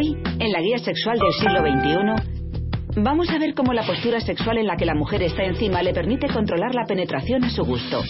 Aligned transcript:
Hoy, 0.00 0.16
en 0.38 0.50
la 0.50 0.62
guía 0.62 0.78
sexual 0.78 1.18
del 1.18 1.32
siglo 1.32 1.60
XXI, 1.60 3.02
vamos 3.02 3.28
a 3.28 3.38
ver 3.38 3.52
cómo 3.52 3.74
la 3.74 3.86
postura 3.86 4.18
sexual 4.20 4.56
en 4.56 4.66
la 4.66 4.76
que 4.76 4.86
la 4.86 4.94
mujer 4.94 5.22
está 5.22 5.44
encima 5.44 5.82
le 5.82 5.92
permite 5.92 6.26
controlar 6.28 6.74
la 6.74 6.86
penetración 6.86 7.44
a 7.44 7.50
su 7.50 7.64
gusto. 7.64 8.02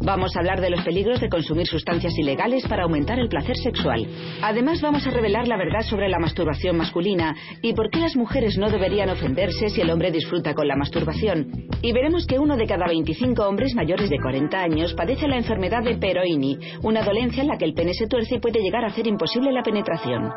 Vamos 0.00 0.34
a 0.34 0.40
hablar 0.40 0.60
de 0.60 0.70
los 0.70 0.82
peligros 0.82 1.20
de 1.20 1.28
consumir 1.28 1.68
sustancias 1.68 2.18
ilegales 2.18 2.66
para 2.66 2.82
aumentar 2.82 3.20
el 3.20 3.28
placer 3.28 3.56
sexual. 3.56 4.08
Además, 4.42 4.82
vamos 4.82 5.06
a 5.06 5.10
revelar 5.12 5.46
la 5.46 5.56
verdad 5.56 5.82
sobre 5.82 6.08
la 6.08 6.18
masturbación 6.18 6.76
masculina 6.76 7.36
y 7.62 7.74
por 7.74 7.90
qué 7.90 8.00
las 8.00 8.16
mujeres 8.16 8.58
no 8.58 8.68
deberían 8.68 9.10
ofenderse 9.10 9.68
si 9.68 9.80
el 9.80 9.90
hombre 9.90 10.10
disfruta 10.10 10.52
con 10.52 10.66
la 10.66 10.74
masturbación. 10.74 11.68
Y 11.80 11.92
veremos 11.92 12.26
que 12.26 12.40
uno 12.40 12.56
de 12.56 12.66
cada 12.66 12.88
25 12.88 13.46
hombres 13.46 13.72
mayores 13.76 14.10
de 14.10 14.18
40 14.18 14.60
años 14.60 14.94
padece 14.94 15.28
la 15.28 15.36
enfermedad 15.36 15.84
de 15.84 15.96
Peroini, 15.96 16.58
una 16.82 17.04
dolencia 17.04 17.42
en 17.42 17.48
la 17.48 17.56
que 17.56 17.66
el 17.66 17.74
pene 17.74 17.94
se 17.94 18.08
tuerce 18.08 18.34
y 18.34 18.40
puede 18.40 18.60
llegar 18.60 18.84
a 18.84 18.88
hacer 18.88 19.06
imposible 19.06 19.52
la 19.52 19.62
penetración. 19.62 20.32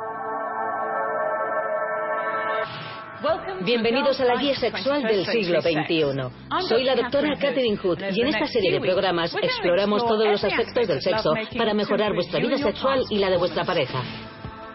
Bienvenidos 3.65 4.19
a 4.21 4.25
la 4.25 4.35
guía 4.35 4.55
sexual 4.55 5.03
del 5.03 5.25
siglo 5.25 5.61
XXI. 5.61 6.67
Soy 6.69 6.83
la 6.83 6.95
doctora 6.95 7.35
Catherine 7.37 7.75
Hood 7.77 7.99
y 8.13 8.21
en 8.21 8.27
esta 8.27 8.47
serie 8.47 8.71
de 8.71 8.79
programas 8.79 9.35
exploramos 9.41 10.05
todos 10.05 10.25
los 10.25 10.43
aspectos 10.43 10.87
del 10.87 11.01
sexo 11.01 11.33
para 11.57 11.73
mejorar 11.73 12.13
vuestra 12.13 12.39
vida 12.39 12.57
sexual 12.57 13.03
y 13.09 13.17
la 13.17 13.29
de 13.29 13.37
vuestra 13.37 13.65
pareja. 13.65 14.03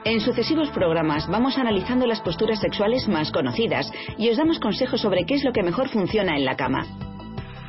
En 0.04 0.20
sucesivos 0.20 0.68
programas 0.70 1.26
vamos 1.28 1.56
analizando 1.56 2.06
las 2.06 2.20
posturas 2.20 2.60
sexuales 2.60 3.08
más 3.08 3.32
conocidas 3.32 3.90
y 4.18 4.28
os 4.28 4.36
damos 4.36 4.60
consejos 4.60 5.00
sobre 5.00 5.24
qué 5.24 5.36
es 5.36 5.44
lo 5.44 5.52
que 5.52 5.62
mejor 5.62 5.88
funciona 5.88 6.36
en 6.36 6.44
la 6.44 6.56
cama. 6.56 6.86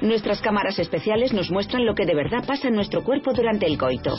Nuestras 0.01 0.41
cámaras 0.41 0.77
especiales 0.77 1.31
nos 1.31 1.51
muestran 1.51 1.85
lo 1.85 1.95
que 1.95 2.05
de 2.05 2.15
verdad 2.15 2.45
pasa 2.45 2.67
en 2.67 2.75
nuestro 2.75 3.03
cuerpo 3.03 3.31
durante 3.31 3.65
el 3.65 3.77
coito. 3.77 4.17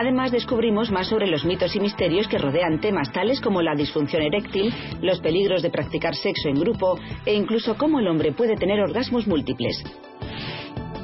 Además, 0.00 0.32
descubrimos 0.32 0.90
más 0.90 1.08
sobre 1.08 1.26
los 1.26 1.44
mitos 1.44 1.76
y 1.76 1.78
misterios 1.78 2.26
que 2.26 2.38
rodean 2.38 2.80
temas 2.80 3.12
tales 3.12 3.38
como 3.38 3.60
la 3.60 3.74
disfunción 3.74 4.22
eréctil, 4.22 4.72
los 5.02 5.20
peligros 5.20 5.60
de 5.60 5.68
practicar 5.68 6.14
sexo 6.14 6.48
en 6.48 6.58
grupo 6.58 6.98
e 7.26 7.34
incluso 7.34 7.76
cómo 7.76 8.00
el 8.00 8.08
hombre 8.08 8.32
puede 8.32 8.56
tener 8.56 8.80
orgasmos 8.80 9.26
múltiples. 9.26 9.84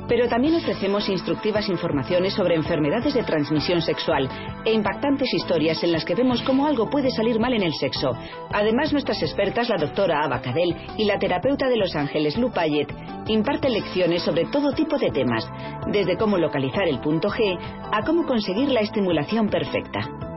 Pero 0.09 0.29
también 0.29 0.55
ofrecemos 0.55 1.09
instructivas 1.09 1.69
informaciones 1.69 2.35
sobre 2.35 2.55
enfermedades 2.55 3.15
de 3.15 3.25
transmisión 3.25 3.83
sexual 3.83 4.29
e 4.65 4.73
impactantes 4.73 5.33
historias 5.35 5.83
en 5.83 5.93
las 5.93 6.05
que 6.05 6.15
vemos 6.15 6.43
cómo 6.43 6.67
algo 6.67 6.89
puede 6.89 7.11
salir 7.11 7.41
mal 7.41 7.53
en 7.55 7.63
el 7.63 7.75
sexo. 7.75 8.13
Además, 8.53 8.93
nuestras 8.93 9.23
expertas, 9.23 9.69
la 9.69 9.79
doctora 9.79 10.23
Ava 10.25 10.41
Cadell 10.41 10.77
y 10.97 11.05
la 11.05 11.19
terapeuta 11.19 11.69
de 11.69 11.77
Los 11.77 11.97
Ángeles, 11.97 12.37
Lou 12.37 12.53
Payet, 12.53 12.93
imparten 13.29 13.73
lecciones 13.73 14.23
sobre 14.23 14.45
todo 14.47 14.73
tipo 14.73 14.97
de 14.99 15.11
temas, 15.11 15.49
desde 15.89 16.17
cómo 16.17 16.39
localizar 16.39 16.87
el 16.89 17.01
punto 17.01 17.29
G 17.29 17.59
a 17.93 18.03
cómo 18.03 18.25
conseguir 18.27 18.69
la 18.69 18.81
estimulación 18.81 19.49
perfecta. 19.49 20.36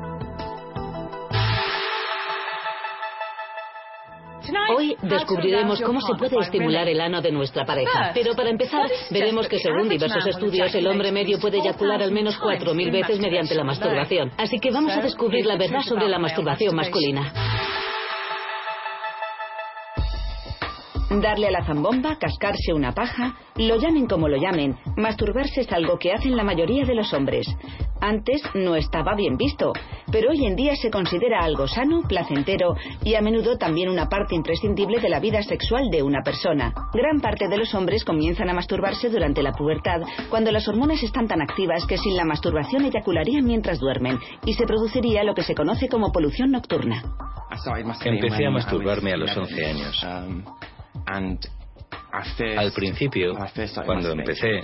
Hoy 4.75 4.95
descubriremos 5.01 5.81
cómo 5.81 6.01
se 6.01 6.13
puede 6.15 6.39
estimular 6.39 6.87
el 6.87 7.01
ano 7.01 7.21
de 7.21 7.31
nuestra 7.31 7.65
pareja. 7.65 8.11
Pero 8.13 8.35
para 8.35 8.49
empezar, 8.49 8.89
veremos 9.09 9.47
que 9.47 9.59
según 9.59 9.89
diversos 9.89 10.25
estudios, 10.25 10.73
el 10.75 10.87
hombre 10.87 11.11
medio 11.11 11.39
puede 11.39 11.59
eyacular 11.59 12.01
al 12.01 12.11
menos 12.11 12.39
4.000 12.39 12.91
veces 12.91 13.19
mediante 13.19 13.55
la 13.55 13.63
masturbación. 13.63 14.31
Así 14.37 14.59
que 14.59 14.71
vamos 14.71 14.93
a 14.93 15.01
descubrir 15.01 15.45
la 15.45 15.57
verdad 15.57 15.81
sobre 15.81 16.07
la 16.07 16.19
masturbación 16.19 16.75
masculina. 16.75 17.33
Darle 21.21 21.47
a 21.47 21.51
la 21.51 21.65
zambomba, 21.65 22.17
cascarse 22.17 22.71
una 22.73 22.93
paja, 22.93 23.35
lo 23.57 23.75
llamen 23.75 24.07
como 24.07 24.29
lo 24.29 24.37
llamen, 24.37 24.77
masturbarse 24.95 25.61
es 25.61 25.71
algo 25.73 25.99
que 25.99 26.13
hacen 26.13 26.37
la 26.37 26.45
mayoría 26.45 26.85
de 26.85 26.95
los 26.95 27.13
hombres. 27.13 27.45
Antes 27.99 28.41
no 28.53 28.75
estaba 28.75 29.15
bien 29.15 29.35
visto, 29.35 29.73
pero 30.09 30.31
hoy 30.31 30.45
en 30.45 30.55
día 30.55 30.77
se 30.77 30.89
considera 30.89 31.43
algo 31.43 31.67
sano, 31.67 32.03
placentero 32.07 32.75
y 33.03 33.15
a 33.15 33.21
menudo 33.21 33.57
también 33.57 33.89
una 33.89 34.07
parte 34.07 34.33
imprescindible 34.33 35.01
de 35.01 35.09
la 35.09 35.19
vida 35.19 35.43
sexual 35.43 35.89
de 35.91 36.03
una 36.03 36.21
persona. 36.23 36.73
Gran 36.93 37.19
parte 37.19 37.49
de 37.49 37.57
los 37.57 37.73
hombres 37.75 38.05
comienzan 38.05 38.49
a 38.49 38.53
masturbarse 38.53 39.09
durante 39.09 39.43
la 39.43 39.51
pubertad, 39.51 40.01
cuando 40.29 40.53
las 40.53 40.69
hormonas 40.69 41.03
están 41.03 41.27
tan 41.27 41.41
activas 41.41 41.85
que 41.85 41.97
sin 41.97 42.15
la 42.15 42.23
masturbación 42.23 42.85
eyacularían 42.85 43.43
mientras 43.43 43.79
duermen 43.79 44.19
y 44.45 44.53
se 44.53 44.65
produciría 44.65 45.25
lo 45.25 45.33
que 45.33 45.43
se 45.43 45.55
conoce 45.55 45.89
como 45.89 46.13
polución 46.13 46.51
nocturna. 46.51 47.03
Empecé 48.05 48.45
a 48.45 48.51
masturbarme 48.51 49.11
a 49.11 49.17
los 49.17 49.35
11 49.35 49.65
años. 49.65 50.05
Al 52.57 52.71
principio, 52.71 53.33
cuando 53.85 54.11
empecé, 54.11 54.61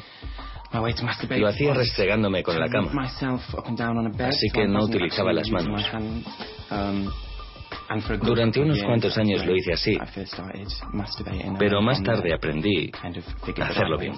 lo 1.37 1.47
hacía 1.47 1.73
restregándome 1.73 2.43
con 2.43 2.59
la 2.59 2.67
cama, 2.67 2.91
así 3.03 4.47
que 4.53 4.67
no 4.67 4.83
utilizaba 4.83 5.31
las 5.33 5.49
manos. 5.49 5.89
Durante 8.21 8.59
unos 8.59 8.83
cuantos 8.83 9.17
años 9.17 9.45
lo 9.45 9.55
hice 9.55 9.73
así, 9.73 9.97
pero 11.59 11.81
más 11.81 12.01
tarde 12.03 12.33
aprendí 12.33 12.91
a 13.61 13.65
hacerlo 13.67 13.97
bien. 13.97 14.13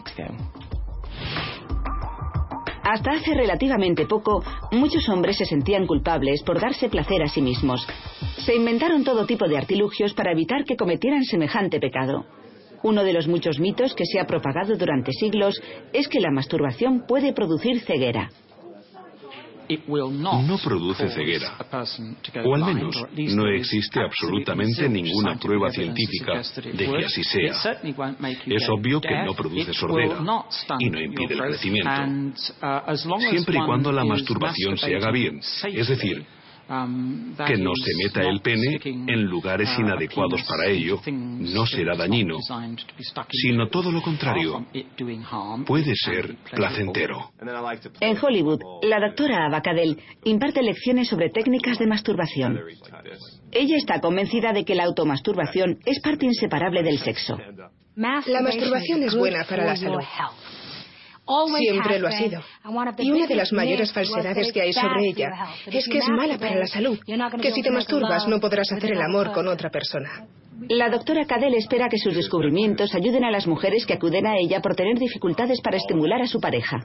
Hasta 2.90 3.12
hace 3.12 3.34
relativamente 3.34 4.06
poco, 4.06 4.42
muchos 4.72 5.10
hombres 5.10 5.36
se 5.36 5.44
sentían 5.44 5.86
culpables 5.86 6.42
por 6.44 6.62
darse 6.62 6.88
placer 6.88 7.22
a 7.22 7.28
sí 7.28 7.42
mismos. 7.42 7.86
Se 8.46 8.56
inventaron 8.56 9.04
todo 9.04 9.26
tipo 9.26 9.46
de 9.46 9.58
artilugios 9.58 10.14
para 10.14 10.32
evitar 10.32 10.64
que 10.64 10.78
cometieran 10.78 11.26
semejante 11.26 11.82
pecado. 11.82 12.26
Uno 12.84 13.04
de 13.04 13.12
los 13.12 13.28
muchos 13.28 13.60
mitos 13.60 13.94
que 13.94 14.06
se 14.06 14.22
ha 14.22 14.26
propagado 14.26 14.78
durante 14.78 15.12
siglos 15.12 15.62
es 15.92 16.08
que 16.08 16.22
la 16.22 16.32
masturbación 16.32 17.04
puede 17.06 17.34
producir 17.34 17.82
ceguera. 17.82 18.30
No 19.70 20.58
produce 20.64 21.10
ceguera, 21.10 21.58
o 22.46 22.56
al 22.56 22.64
menos 22.74 22.96
no 23.34 23.48
existe 23.50 24.00
absolutamente 24.00 24.88
ninguna 24.88 25.38
prueba 25.38 25.70
científica 25.72 26.42
de 26.74 26.86
que 26.86 27.06
así 27.06 27.24
sea. 27.24 27.80
Es 28.46 28.70
obvio 28.70 29.02
que 29.02 29.24
no 29.26 29.34
produce 29.34 29.74
sordera 29.74 30.20
y 30.80 30.90
no 30.90 31.02
impide 31.02 31.34
el 31.34 31.42
crecimiento, 31.42 31.92
siempre 33.30 33.58
y 33.58 33.66
cuando 33.66 33.92
la 33.92 34.06
masturbación 34.06 34.78
se 34.78 34.96
haga 34.96 35.12
bien, 35.12 35.40
es 35.40 35.88
decir, 35.88 36.26
que 36.68 37.58
no 37.58 37.72
se 37.76 37.92
meta 38.04 38.28
el 38.28 38.42
pene 38.42 38.80
en 38.84 39.24
lugares 39.24 39.70
inadecuados 39.80 40.44
para 40.44 40.68
ello 40.68 41.00
no 41.08 41.66
será 41.66 41.96
dañino, 41.96 42.38
sino 43.32 43.70
todo 43.70 43.92
lo 43.92 44.02
contrario, 44.02 44.66
puede 45.66 45.96
ser 45.96 46.36
placentero. 46.52 47.32
En 48.02 48.18
Hollywood, 48.22 48.60
la 48.84 49.00
doctora 49.00 49.46
Abacadel 49.46 49.98
imparte 50.26 50.62
lecciones 50.62 51.08
sobre 51.08 51.30
técnicas 51.30 51.80
de 51.80 51.88
masturbación. 51.88 52.60
Ella 53.52 53.78
está 53.78 54.02
convencida 54.02 54.52
de 54.52 54.66
que 54.66 54.76
la 54.76 54.84
automasturbación 54.84 55.80
es 55.86 56.02
parte 56.02 56.26
inseparable 56.26 56.84
del 56.84 57.00
sexo. 57.00 57.38
La 57.96 58.42
masturbación 58.42 59.04
es 59.04 59.16
buena 59.16 59.44
para 59.46 59.66
la 59.66 59.76
salud. 59.76 60.02
Siempre 61.60 62.00
lo 62.00 62.08
ha 62.08 62.12
sido. 62.12 62.42
Y 63.00 63.12
una 63.12 63.28
de 63.28 63.36
las 63.36 63.52
mayores 63.52 63.92
falsedades 63.92 64.52
que 64.52 64.62
hay 64.62 64.74
sobre 64.74 65.10
ella 65.10 65.30
es 65.66 65.88
que 65.88 65.98
es 65.98 66.08
mala 66.10 66.38
para 66.38 66.56
la 66.56 66.68
salud, 66.68 67.00
que 67.42 67.52
si 67.52 67.62
te 67.62 67.72
masturbas 67.72 68.28
no 68.28 68.40
podrás 68.40 68.72
hacer 68.72 68.94
el 68.94 69.02
amor 69.02 69.32
con 69.32 69.48
otra 69.48 69.70
persona. 69.70 70.28
La 70.70 70.90
doctora 70.90 71.26
Cadell 71.26 71.54
espera 71.54 71.88
que 71.88 72.00
sus 72.00 72.16
descubrimientos 72.16 72.94
ayuden 72.96 73.24
a 73.24 73.32
las 73.32 73.46
mujeres 73.46 73.86
que 73.86 73.94
acuden 73.94 74.26
a 74.26 74.38
ella 74.38 74.60
por 74.60 74.76
tener 74.76 74.98
dificultades 74.98 75.62
para 75.62 75.78
estimular 75.78 76.22
a 76.22 76.28
su 76.28 76.40
pareja. 76.40 76.78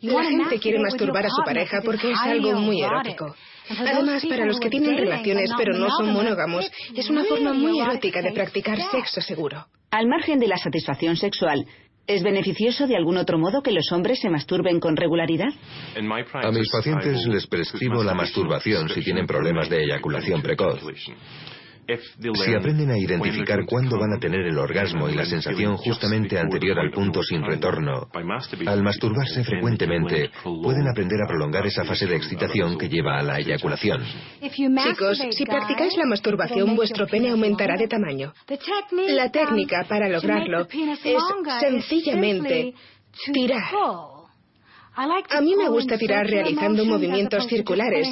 La 0.00 0.24
gente 0.24 0.58
quiere 0.58 0.80
masturbar 0.80 1.26
a 1.26 1.30
su 1.30 1.42
pareja 1.44 1.80
porque 1.84 2.10
es 2.10 2.18
algo 2.20 2.54
muy 2.54 2.82
erótico. 2.82 3.36
Además, 3.70 4.24
para 4.26 4.44
los 4.44 4.58
que 4.58 4.68
tienen 4.68 4.96
relaciones 4.96 5.50
pero 5.56 5.78
no 5.78 5.88
son 5.90 6.12
monógamos, 6.12 6.70
es 6.94 7.08
una 7.08 7.24
forma 7.24 7.52
muy 7.52 7.78
erótica 7.78 8.20
de 8.20 8.32
practicar 8.32 8.78
sexo 8.90 9.20
seguro. 9.20 9.66
Al 9.90 10.08
margen 10.08 10.40
de 10.40 10.48
la 10.48 10.56
satisfacción 10.56 11.16
sexual, 11.16 11.64
¿Es 12.06 12.22
beneficioso 12.22 12.86
de 12.86 12.96
algún 12.96 13.16
otro 13.16 13.38
modo 13.38 13.62
que 13.62 13.70
los 13.70 13.92
hombres 13.92 14.20
se 14.20 14.28
masturben 14.28 14.80
con 14.80 14.96
regularidad? 14.96 15.50
A 15.94 16.50
mis 16.50 16.70
pacientes 16.70 17.26
les 17.26 17.46
prescribo 17.46 18.02
la 18.02 18.14
masturbación 18.14 18.88
si 18.88 19.02
tienen 19.02 19.26
problemas 19.26 19.68
de 19.70 19.84
eyaculación 19.84 20.42
precoz. 20.42 20.80
Si 22.34 22.54
aprenden 22.54 22.90
a 22.90 22.98
identificar 22.98 23.64
cuándo 23.66 23.98
van 23.98 24.12
a 24.14 24.18
tener 24.18 24.46
el 24.46 24.58
orgasmo 24.58 25.08
y 25.08 25.14
la 25.14 25.24
sensación 25.24 25.76
justamente 25.76 26.38
anterior 26.38 26.78
al 26.78 26.90
punto 26.90 27.22
sin 27.22 27.42
retorno, 27.44 28.08
al 28.66 28.82
masturbarse 28.82 29.44
frecuentemente, 29.44 30.30
pueden 30.42 30.88
aprender 30.88 31.20
a 31.22 31.28
prolongar 31.28 31.66
esa 31.66 31.84
fase 31.84 32.06
de 32.06 32.16
excitación 32.16 32.78
que 32.78 32.88
lleva 32.88 33.18
a 33.18 33.22
la 33.22 33.38
eyaculación. 33.38 34.02
Chicos, 34.40 35.22
si 35.30 35.44
practicáis 35.44 35.96
la 35.96 36.06
masturbación, 36.06 36.76
vuestro 36.76 37.06
pene 37.06 37.30
aumentará 37.30 37.76
de 37.76 37.88
tamaño. 37.88 38.32
La 39.08 39.30
técnica 39.30 39.84
para 39.88 40.08
lograrlo 40.08 40.66
es 40.70 41.22
sencillamente 41.60 42.74
tirar. 43.32 44.21
A 44.94 45.40
mí 45.40 45.56
me 45.56 45.68
gusta 45.68 45.96
tirar 45.96 46.26
realizando 46.26 46.84
movimientos 46.84 47.46
circulares 47.46 48.08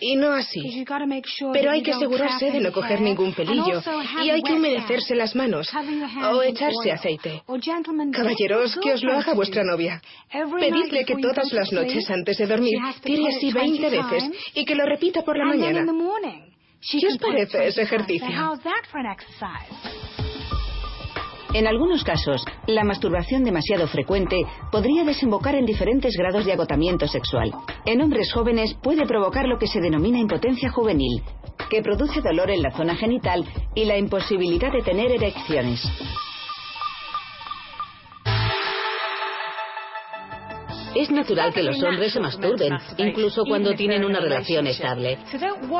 y 0.00 0.16
no 0.16 0.32
así. 0.32 0.84
Pero 1.52 1.70
hay 1.70 1.82
que 1.82 1.92
asegurarse 1.92 2.50
de 2.50 2.60
no 2.60 2.72
coger 2.72 3.00
ningún 3.00 3.32
pelillo 3.32 3.80
y 4.22 4.30
hay 4.30 4.42
que 4.42 4.52
humedecerse 4.52 5.14
las 5.14 5.34
manos 5.34 5.70
o 6.30 6.42
echarse 6.42 6.92
aceite. 6.92 7.42
Caballeros, 8.12 8.76
que 8.82 8.92
os 8.92 9.02
lo 9.02 9.12
haga 9.18 9.32
vuestra 9.34 9.64
novia. 9.64 10.02
Pedidle 10.60 11.04
que 11.04 11.16
todas 11.16 11.52
las 11.52 11.72
noches 11.72 12.10
antes 12.10 12.36
de 12.38 12.46
dormir 12.46 12.78
tire 13.02 13.28
así 13.28 13.50
20 13.52 13.88
veces 13.90 14.30
y 14.54 14.64
que 14.64 14.74
lo 14.74 14.84
repita 14.84 15.22
por 15.22 15.38
la 15.38 15.46
mañana. 15.46 15.86
¿Qué 17.00 17.06
os 17.06 17.16
parece 17.18 17.66
ese 17.68 17.82
ejercicio? 17.82 18.28
En 21.54 21.68
algunos 21.68 22.02
casos, 22.02 22.44
la 22.66 22.82
masturbación 22.82 23.44
demasiado 23.44 23.86
frecuente 23.86 24.44
podría 24.72 25.04
desembocar 25.04 25.54
en 25.54 25.64
diferentes 25.64 26.16
grados 26.16 26.44
de 26.44 26.52
agotamiento 26.52 27.06
sexual. 27.06 27.52
En 27.86 28.02
hombres 28.02 28.32
jóvenes 28.32 28.74
puede 28.82 29.06
provocar 29.06 29.46
lo 29.46 29.56
que 29.56 29.68
se 29.68 29.80
denomina 29.80 30.18
impotencia 30.18 30.68
juvenil, 30.70 31.22
que 31.70 31.80
produce 31.80 32.20
dolor 32.20 32.50
en 32.50 32.60
la 32.60 32.72
zona 32.72 32.96
genital 32.96 33.44
y 33.72 33.84
la 33.84 33.96
imposibilidad 33.96 34.72
de 34.72 34.82
tener 34.82 35.12
erecciones. 35.12 35.80
Es 40.94 41.10
natural 41.10 41.52
que 41.52 41.62
los 41.62 41.82
hombres 41.82 42.12
se 42.12 42.20
masturben, 42.20 42.72
incluso 42.98 43.44
cuando 43.44 43.74
tienen 43.74 44.04
una 44.04 44.20
relación 44.20 44.66
estable. 44.66 45.18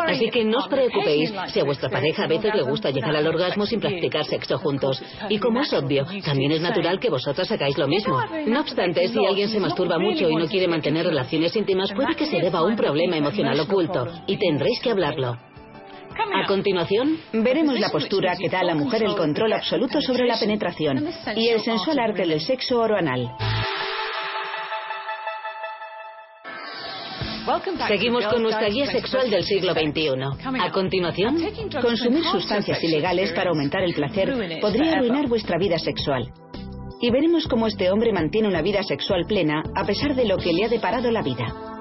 Así 0.07 0.31
que 0.31 0.45
no 0.45 0.59
os 0.59 0.69
preocupéis 0.69 1.33
si 1.49 1.61
a 1.61 1.65
vuestra 1.65 1.89
pareja 1.89 2.25
a 2.25 2.29
veces 2.29 2.55
le 2.55 2.63
gusta 2.63 2.91
llegar 2.91 3.15
al 3.15 3.27
orgasmo 3.27 3.67
sin 3.67 3.81
practicar 3.81 4.25
sexo 4.25 4.59
juntos. 4.59 5.03
Y 5.29 5.39
como 5.39 5.61
es 5.61 5.73
obvio, 5.73 6.07
también 6.25 6.53
es 6.53 6.61
natural 6.61 6.99
que 6.99 7.11
vosotras 7.11 7.51
hagáis 7.51 7.79
lo 7.79 7.89
mismo. 7.89 8.21
No 8.47 8.61
obstante, 8.61 9.09
si 9.09 9.25
alguien 9.25 9.49
se 9.49 9.61
masturba 9.61 9.99
mucho 9.99 10.29
y 10.29 10.37
no 10.37 10.47
quiere 10.47 10.69
mantener 10.69 11.07
relaciones 11.07 11.55
íntimas, 11.57 11.93
puede 11.93 12.15
que 12.15 12.27
se 12.27 12.41
deba 12.41 12.61
a 12.61 12.65
un 12.65 12.77
problema 12.77 13.17
emocional 13.17 13.59
oculto, 13.61 14.07
y 14.27 14.37
tendréis 14.37 14.81
que 14.81 14.91
hablarlo. 14.91 15.37
A 16.17 16.47
continuación, 16.47 17.19
veremos 17.33 17.79
la 17.81 17.91
postura 17.91 18.37
que 18.37 18.49
da 18.49 18.61
a 18.61 18.65
la 18.65 18.75
mujer 18.75 19.03
el 19.03 19.17
control 19.17 19.53
absoluto 19.53 20.01
sobre 20.01 20.27
la 20.27 20.39
penetración 20.39 21.09
y 21.37 21.49
el 21.49 21.61
sensual 21.61 21.99
arte 21.99 22.27
del 22.27 22.41
sexo 22.41 22.81
oroanal. 22.81 23.31
Seguimos 27.89 28.27
con 28.27 28.43
nuestra 28.43 28.69
guía 28.69 28.87
sexual 28.87 29.31
del 29.31 29.45
siglo 29.45 29.73
XXI. 29.73 30.59
A 30.61 30.71
continuación, 30.71 31.37
consumir 31.83 32.25
sustancias 32.25 32.83
ilegales 32.83 33.33
para 33.33 33.51
aumentar 33.51 33.83
el 33.83 33.95
placer 33.95 34.33
podría 34.61 34.93
arruinar 34.93 35.29
vuestra 35.29 35.59
vida 35.59 35.79
sexual. 35.79 36.33
Y 37.01 37.11
veremos 37.11 37.47
cómo 37.47 37.67
este 37.67 37.91
hombre 37.91 38.13
mantiene 38.13 38.49
una 38.49 38.63
vida 38.63 38.83
sexual 38.83 39.25
plena 39.27 39.63
a 39.75 39.85
pesar 39.85 40.15
de 40.15 40.25
lo 40.25 40.39
que 40.39 40.53
le 40.53 40.65
ha 40.65 40.69
deparado 40.69 41.11
la 41.11 41.23
vida. 41.23 41.74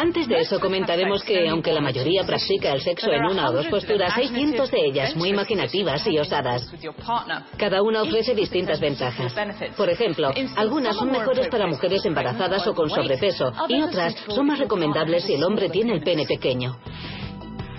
Antes 0.00 0.26
de 0.28 0.40
eso 0.40 0.58
comentaremos 0.58 1.22
que, 1.22 1.46
aunque 1.46 1.74
la 1.74 1.82
mayoría 1.82 2.24
practica 2.24 2.72
el 2.72 2.80
sexo 2.80 3.12
en 3.12 3.22
una 3.22 3.50
o 3.50 3.52
dos 3.52 3.66
posturas, 3.66 4.16
hay 4.16 4.28
cientos 4.28 4.70
de 4.70 4.86
ellas 4.86 5.14
muy 5.14 5.28
imaginativas 5.28 6.06
y 6.06 6.18
osadas. 6.18 6.72
Cada 7.58 7.82
una 7.82 8.00
ofrece 8.00 8.34
distintas 8.34 8.80
ventajas. 8.80 9.34
Por 9.76 9.90
ejemplo, 9.90 10.30
algunas 10.56 10.96
son 10.96 11.10
mejores 11.10 11.48
para 11.48 11.66
mujeres 11.66 12.02
embarazadas 12.06 12.66
o 12.66 12.74
con 12.74 12.88
sobrepeso 12.88 13.52
y 13.68 13.82
otras 13.82 14.16
son 14.28 14.46
más 14.46 14.58
recomendables 14.58 15.24
si 15.24 15.34
el 15.34 15.44
hombre 15.44 15.68
tiene 15.68 15.92
el 15.92 16.02
pene 16.02 16.24
pequeño. 16.24 16.78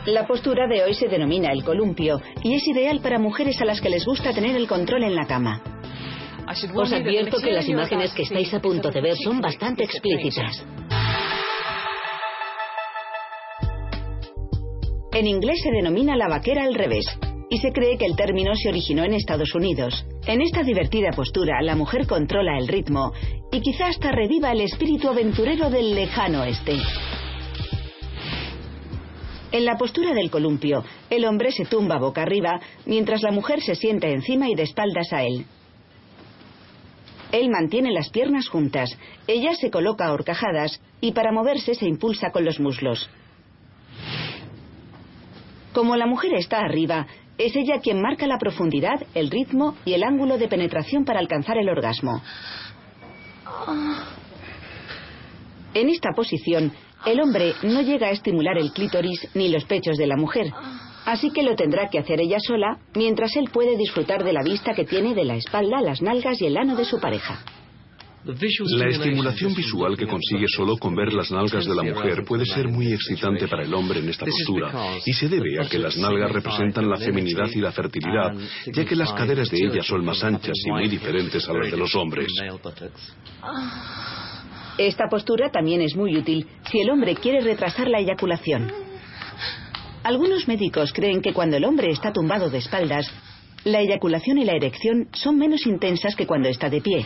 La 0.05 0.27
postura 0.27 0.67
de 0.67 0.83
hoy 0.83 0.93
se 0.93 1.07
denomina 1.07 1.51
el 1.51 1.63
columpio 1.63 2.21
y 2.43 2.53
es 2.53 2.67
ideal 2.67 2.99
para 3.01 3.17
mujeres 3.17 3.59
a 3.61 3.65
las 3.65 3.81
que 3.81 3.89
les 3.89 4.05
gusta 4.05 4.31
tener 4.31 4.55
el 4.55 4.67
control 4.67 5.05
en 5.05 5.15
la 5.15 5.25
cama. 5.25 5.59
Os 6.75 6.93
advierto 6.93 7.37
que 7.39 7.51
las 7.51 7.67
imágenes 7.67 8.13
que 8.13 8.23
estáis 8.23 8.53
a 8.53 8.59
punto 8.59 8.91
de 8.91 9.01
ver 9.01 9.15
son 9.23 9.41
bastante 9.41 9.85
explícitas. 9.85 10.63
En 15.13 15.27
inglés 15.27 15.59
se 15.61 15.71
denomina 15.71 16.15
la 16.15 16.29
vaquera 16.29 16.63
al 16.63 16.73
revés 16.73 17.05
y 17.49 17.57
se 17.57 17.73
cree 17.73 17.97
que 17.97 18.05
el 18.05 18.15
término 18.15 18.55
se 18.55 18.69
originó 18.69 19.03
en 19.03 19.13
Estados 19.13 19.53
Unidos. 19.53 20.05
En 20.25 20.41
esta 20.41 20.63
divertida 20.63 21.11
postura, 21.11 21.61
la 21.61 21.75
mujer 21.75 22.07
controla 22.07 22.57
el 22.57 22.69
ritmo 22.69 23.11
y 23.51 23.59
quizá 23.59 23.87
hasta 23.87 24.13
reviva 24.13 24.53
el 24.53 24.61
espíritu 24.61 25.09
aventurero 25.09 25.69
del 25.69 25.93
lejano 25.93 26.43
oeste. 26.43 26.77
En 29.51 29.65
la 29.65 29.75
postura 29.75 30.13
del 30.13 30.31
columpio, 30.31 30.85
el 31.09 31.25
hombre 31.25 31.51
se 31.51 31.65
tumba 31.65 31.99
boca 31.99 32.21
arriba 32.21 32.61
mientras 32.85 33.21
la 33.21 33.31
mujer 33.31 33.61
se 33.61 33.75
sienta 33.75 34.07
encima 34.07 34.49
y 34.49 34.55
de 34.55 34.63
espaldas 34.63 35.11
a 35.11 35.23
él. 35.23 35.45
Él 37.33 37.49
mantiene 37.49 37.91
las 37.91 38.09
piernas 38.11 38.47
juntas, 38.47 38.97
ella 39.27 39.53
se 39.55 39.69
coloca 39.69 40.05
a 40.05 40.13
horcajadas 40.13 40.81
y 41.01 41.11
para 41.11 41.33
moverse 41.33 41.75
se 41.75 41.85
impulsa 41.85 42.31
con 42.31 42.45
los 42.45 42.61
muslos. 42.61 43.09
Como 45.73 45.95
la 45.95 46.05
mujer 46.05 46.33
está 46.33 46.59
arriba, 46.59 47.07
es 47.37 47.55
ella 47.55 47.79
quien 47.81 48.01
marca 48.01 48.27
la 48.27 48.37
profundidad, 48.37 49.03
el 49.15 49.29
ritmo 49.29 49.75
y 49.85 49.93
el 49.93 50.03
ángulo 50.03 50.37
de 50.37 50.47
penetración 50.47 51.05
para 51.05 51.19
alcanzar 51.19 51.57
el 51.57 51.69
orgasmo. 51.69 52.21
En 55.73 55.89
esta 55.89 56.09
posición, 56.15 56.73
el 57.05 57.21
hombre 57.21 57.53
no 57.63 57.81
llega 57.81 58.07
a 58.07 58.11
estimular 58.11 58.57
el 58.57 58.71
clítoris 58.73 59.29
ni 59.33 59.49
los 59.49 59.63
pechos 59.65 59.97
de 59.97 60.07
la 60.07 60.17
mujer, 60.17 60.51
así 61.05 61.31
que 61.31 61.43
lo 61.43 61.55
tendrá 61.55 61.89
que 61.89 61.99
hacer 61.99 62.19
ella 62.19 62.39
sola, 62.39 62.77
mientras 62.95 63.35
él 63.37 63.49
puede 63.51 63.77
disfrutar 63.77 64.23
de 64.23 64.33
la 64.33 64.43
vista 64.43 64.73
que 64.73 64.85
tiene 64.85 65.15
de 65.15 65.23
la 65.23 65.35
espalda, 65.35 65.81
las 65.81 66.01
nalgas 66.01 66.41
y 66.41 66.47
el 66.47 66.57
ano 66.57 66.75
de 66.75 66.85
su 66.85 66.99
pareja. 66.99 67.39
La 68.23 68.87
estimulación 68.87 69.55
visual 69.55 69.97
que 69.97 70.05
consigue 70.05 70.45
solo 70.47 70.77
con 70.77 70.95
ver 70.95 71.11
las 71.11 71.31
nalgas 71.31 71.65
de 71.65 71.73
la 71.73 71.81
mujer 71.81 72.23
puede 72.23 72.45
ser 72.45 72.67
muy 72.67 72.93
excitante 72.93 73.47
para 73.47 73.63
el 73.63 73.73
hombre 73.73 73.99
en 73.99 74.09
esta 74.09 74.25
postura 74.25 74.71
y 75.03 75.13
se 75.13 75.27
debe 75.27 75.59
a 75.59 75.67
que 75.67 75.79
las 75.79 75.97
nalgas 75.97 76.31
representan 76.31 76.87
la 76.87 76.97
feminidad 76.97 77.49
y 77.53 77.59
la 77.59 77.71
fertilidad, 77.71 78.35
ya 78.71 78.85
que 78.85 78.95
las 78.95 79.11
caderas 79.13 79.49
de 79.49 79.57
ellas 79.65 79.87
son 79.87 80.05
más 80.05 80.23
anchas 80.23 80.55
y 80.63 80.71
muy 80.71 80.87
diferentes 80.87 81.49
a 81.49 81.53
las 81.53 81.71
de 81.71 81.77
los 81.77 81.95
hombres. 81.95 82.27
Esta 84.77 85.07
postura 85.09 85.49
también 85.49 85.81
es 85.81 85.95
muy 85.95 86.15
útil 86.15 86.45
si 86.69 86.79
el 86.79 86.91
hombre 86.91 87.15
quiere 87.15 87.41
retrasar 87.41 87.87
la 87.87 87.99
eyaculación. 87.99 88.71
Algunos 90.03 90.47
médicos 90.47 90.93
creen 90.93 91.21
que 91.21 91.33
cuando 91.33 91.57
el 91.57 91.65
hombre 91.65 91.89
está 91.89 92.13
tumbado 92.13 92.51
de 92.51 92.59
espaldas, 92.59 93.11
la 93.63 93.79
eyaculación 93.79 94.39
y 94.39 94.45
la 94.45 94.53
erección 94.53 95.07
son 95.13 95.37
menos 95.37 95.65
intensas 95.67 96.15
que 96.15 96.25
cuando 96.25 96.49
está 96.49 96.69
de 96.69 96.81
pie, 96.81 97.05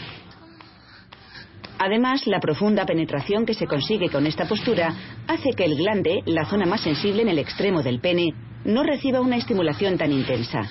Además, 1.78 2.26
la 2.26 2.40
profunda 2.40 2.86
penetración 2.86 3.46
que 3.46 3.54
se 3.54 3.68
consigue 3.68 4.10
con 4.10 4.26
esta 4.26 4.48
postura 4.48 4.94
hace 5.28 5.50
que 5.52 5.66
el 5.66 5.76
glande, 5.76 6.22
la 6.26 6.46
zona 6.46 6.66
más 6.66 6.82
sensible 6.82 7.22
en 7.22 7.30
el 7.30 7.40
extremo 7.40 7.84
del 7.84 8.00
pene, 8.00 8.34
no 8.64 8.84
reciba 8.84 9.20
una 9.20 9.38
estimulación 9.38 9.98
tan 9.98 10.12
intensa. 10.12 10.64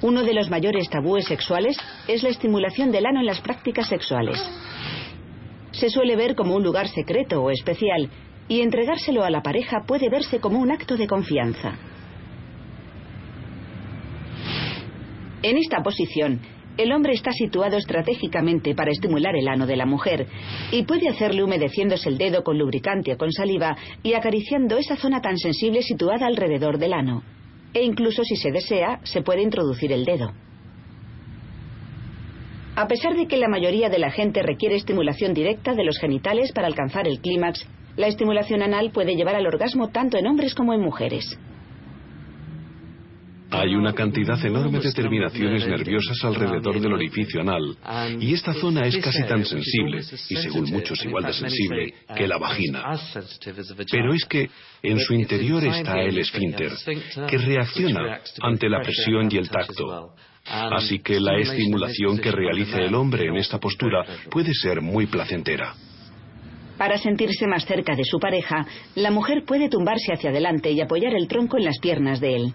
Uno 0.00 0.22
de 0.22 0.32
los 0.32 0.48
mayores 0.48 0.88
tabúes 0.88 1.26
sexuales 1.26 1.76
es 2.06 2.22
la 2.22 2.28
estimulación 2.30 2.90
del 2.90 3.06
ano 3.06 3.20
en 3.20 3.26
las 3.26 3.40
prácticas 3.40 3.88
sexuales. 3.88 4.38
Se 5.72 5.90
suele 5.90 6.16
ver 6.16 6.34
como 6.34 6.54
un 6.54 6.62
lugar 6.62 6.88
secreto 6.88 7.42
o 7.42 7.50
especial 7.50 8.08
y 8.48 8.60
entregárselo 8.62 9.22
a 9.22 9.30
la 9.30 9.42
pareja 9.42 9.84
puede 9.86 10.08
verse 10.08 10.40
como 10.40 10.60
un 10.60 10.70
acto 10.70 10.96
de 10.96 11.06
confianza. 11.06 11.76
En 15.42 15.56
esta 15.56 15.82
posición, 15.82 16.40
el 16.78 16.92
hombre 16.92 17.12
está 17.12 17.32
situado 17.32 17.76
estratégicamente 17.76 18.74
para 18.74 18.92
estimular 18.92 19.36
el 19.36 19.48
ano 19.48 19.66
de 19.66 19.76
la 19.76 19.84
mujer 19.84 20.26
y 20.70 20.84
puede 20.84 21.08
hacerle 21.08 21.42
humedeciéndose 21.42 22.08
el 22.08 22.16
dedo 22.16 22.44
con 22.44 22.56
lubricante 22.56 23.12
o 23.12 23.18
con 23.18 23.32
saliva 23.32 23.76
y 24.02 24.14
acariciando 24.14 24.78
esa 24.78 24.96
zona 24.96 25.20
tan 25.20 25.36
sensible 25.36 25.82
situada 25.82 26.26
alrededor 26.26 26.78
del 26.78 26.92
ano. 26.92 27.24
E 27.74 27.82
incluso 27.82 28.22
si 28.22 28.36
se 28.36 28.52
desea, 28.52 29.00
se 29.02 29.22
puede 29.22 29.42
introducir 29.42 29.92
el 29.92 30.04
dedo. 30.04 30.32
A 32.76 32.86
pesar 32.86 33.16
de 33.16 33.26
que 33.26 33.36
la 33.36 33.48
mayoría 33.48 33.88
de 33.88 33.98
la 33.98 34.12
gente 34.12 34.40
requiere 34.40 34.76
estimulación 34.76 35.34
directa 35.34 35.74
de 35.74 35.84
los 35.84 35.98
genitales 35.98 36.52
para 36.52 36.68
alcanzar 36.68 37.08
el 37.08 37.20
clímax, 37.20 37.66
la 37.96 38.06
estimulación 38.06 38.62
anal 38.62 38.92
puede 38.92 39.16
llevar 39.16 39.34
al 39.34 39.48
orgasmo 39.48 39.88
tanto 39.88 40.16
en 40.16 40.28
hombres 40.28 40.54
como 40.54 40.72
en 40.72 40.80
mujeres. 40.80 41.36
Hay 43.50 43.74
una 43.74 43.94
cantidad 43.94 44.44
enorme 44.44 44.78
de 44.78 44.92
terminaciones 44.92 45.66
nerviosas 45.66 46.22
alrededor 46.22 46.80
del 46.80 46.92
orificio 46.92 47.40
anal 47.40 47.76
y 48.20 48.34
esta 48.34 48.52
zona 48.52 48.86
es 48.86 48.98
casi 48.98 49.24
tan 49.24 49.44
sensible, 49.44 50.00
y 50.00 50.36
según 50.36 50.70
muchos 50.70 51.02
igual 51.04 51.24
de 51.24 51.32
sensible, 51.32 51.94
que 52.14 52.28
la 52.28 52.38
vagina. 52.38 52.84
Pero 53.90 54.12
es 54.12 54.24
que 54.26 54.50
en 54.82 54.98
su 55.00 55.14
interior 55.14 55.64
está 55.64 56.02
el 56.02 56.18
esfínter, 56.18 56.72
que 57.28 57.38
reacciona 57.38 58.20
ante 58.42 58.68
la 58.68 58.80
presión 58.80 59.28
y 59.30 59.38
el 59.38 59.48
tacto. 59.48 60.14
Así 60.44 60.98
que 61.00 61.20
la 61.20 61.38
estimulación 61.38 62.18
que 62.18 62.30
realice 62.30 62.84
el 62.84 62.94
hombre 62.94 63.26
en 63.26 63.36
esta 63.36 63.58
postura 63.58 64.04
puede 64.30 64.52
ser 64.54 64.80
muy 64.80 65.06
placentera. 65.06 65.74
Para 66.78 66.96
sentirse 66.96 67.46
más 67.46 67.64
cerca 67.66 67.96
de 67.96 68.04
su 68.04 68.18
pareja, 68.20 68.64
la 68.94 69.10
mujer 69.10 69.44
puede 69.44 69.68
tumbarse 69.68 70.12
hacia 70.12 70.30
adelante 70.30 70.70
y 70.70 70.80
apoyar 70.80 71.12
el 71.14 71.26
tronco 71.26 71.58
en 71.58 71.64
las 71.64 71.78
piernas 71.80 72.20
de 72.20 72.36
él. 72.36 72.54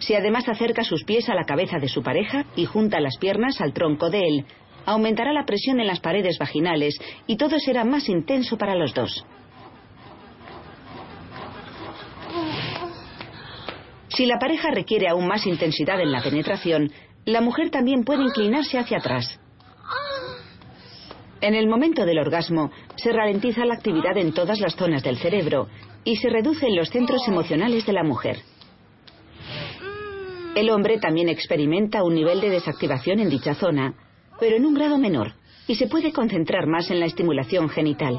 Si 0.00 0.14
además 0.14 0.48
acerca 0.48 0.82
sus 0.82 1.04
pies 1.04 1.28
a 1.28 1.34
la 1.34 1.44
cabeza 1.44 1.78
de 1.78 1.88
su 1.88 2.02
pareja 2.02 2.46
y 2.56 2.64
junta 2.64 3.00
las 3.00 3.16
piernas 3.18 3.60
al 3.60 3.72
tronco 3.72 4.10
de 4.10 4.20
él, 4.20 4.46
aumentará 4.86 5.32
la 5.32 5.44
presión 5.44 5.78
en 5.78 5.86
las 5.86 6.00
paredes 6.00 6.38
vaginales 6.38 6.98
y 7.26 7.36
todo 7.36 7.58
será 7.58 7.84
más 7.84 8.08
intenso 8.08 8.56
para 8.56 8.74
los 8.74 8.94
dos. 8.94 9.24
Si 14.08 14.26
la 14.26 14.38
pareja 14.38 14.70
requiere 14.70 15.08
aún 15.08 15.26
más 15.26 15.46
intensidad 15.46 16.00
en 16.00 16.10
la 16.10 16.22
penetración, 16.22 16.90
la 17.26 17.40
mujer 17.40 17.70
también 17.70 18.02
puede 18.02 18.22
inclinarse 18.22 18.78
hacia 18.78 18.98
atrás. 18.98 19.38
En 21.42 21.54
el 21.54 21.68
momento 21.68 22.04
del 22.04 22.18
orgasmo, 22.18 22.70
se 22.96 23.12
ralentiza 23.12 23.64
la 23.64 23.74
actividad 23.74 24.16
en 24.18 24.32
todas 24.32 24.60
las 24.60 24.76
zonas 24.76 25.02
del 25.02 25.16
cerebro 25.18 25.68
y 26.04 26.16
se 26.16 26.28
reducen 26.28 26.74
los 26.74 26.90
centros 26.90 27.26
emocionales 27.28 27.86
de 27.86 27.92
la 27.92 28.02
mujer. 28.02 28.38
El 30.56 30.68
hombre 30.70 30.98
también 30.98 31.28
experimenta 31.28 32.02
un 32.02 32.14
nivel 32.14 32.40
de 32.40 32.50
desactivación 32.50 33.20
en 33.20 33.30
dicha 33.30 33.54
zona, 33.54 33.94
pero 34.40 34.56
en 34.56 34.66
un 34.66 34.74
grado 34.74 34.98
menor, 34.98 35.34
y 35.68 35.76
se 35.76 35.86
puede 35.86 36.12
concentrar 36.12 36.66
más 36.66 36.90
en 36.90 36.98
la 36.98 37.06
estimulación 37.06 37.68
genital. 37.68 38.18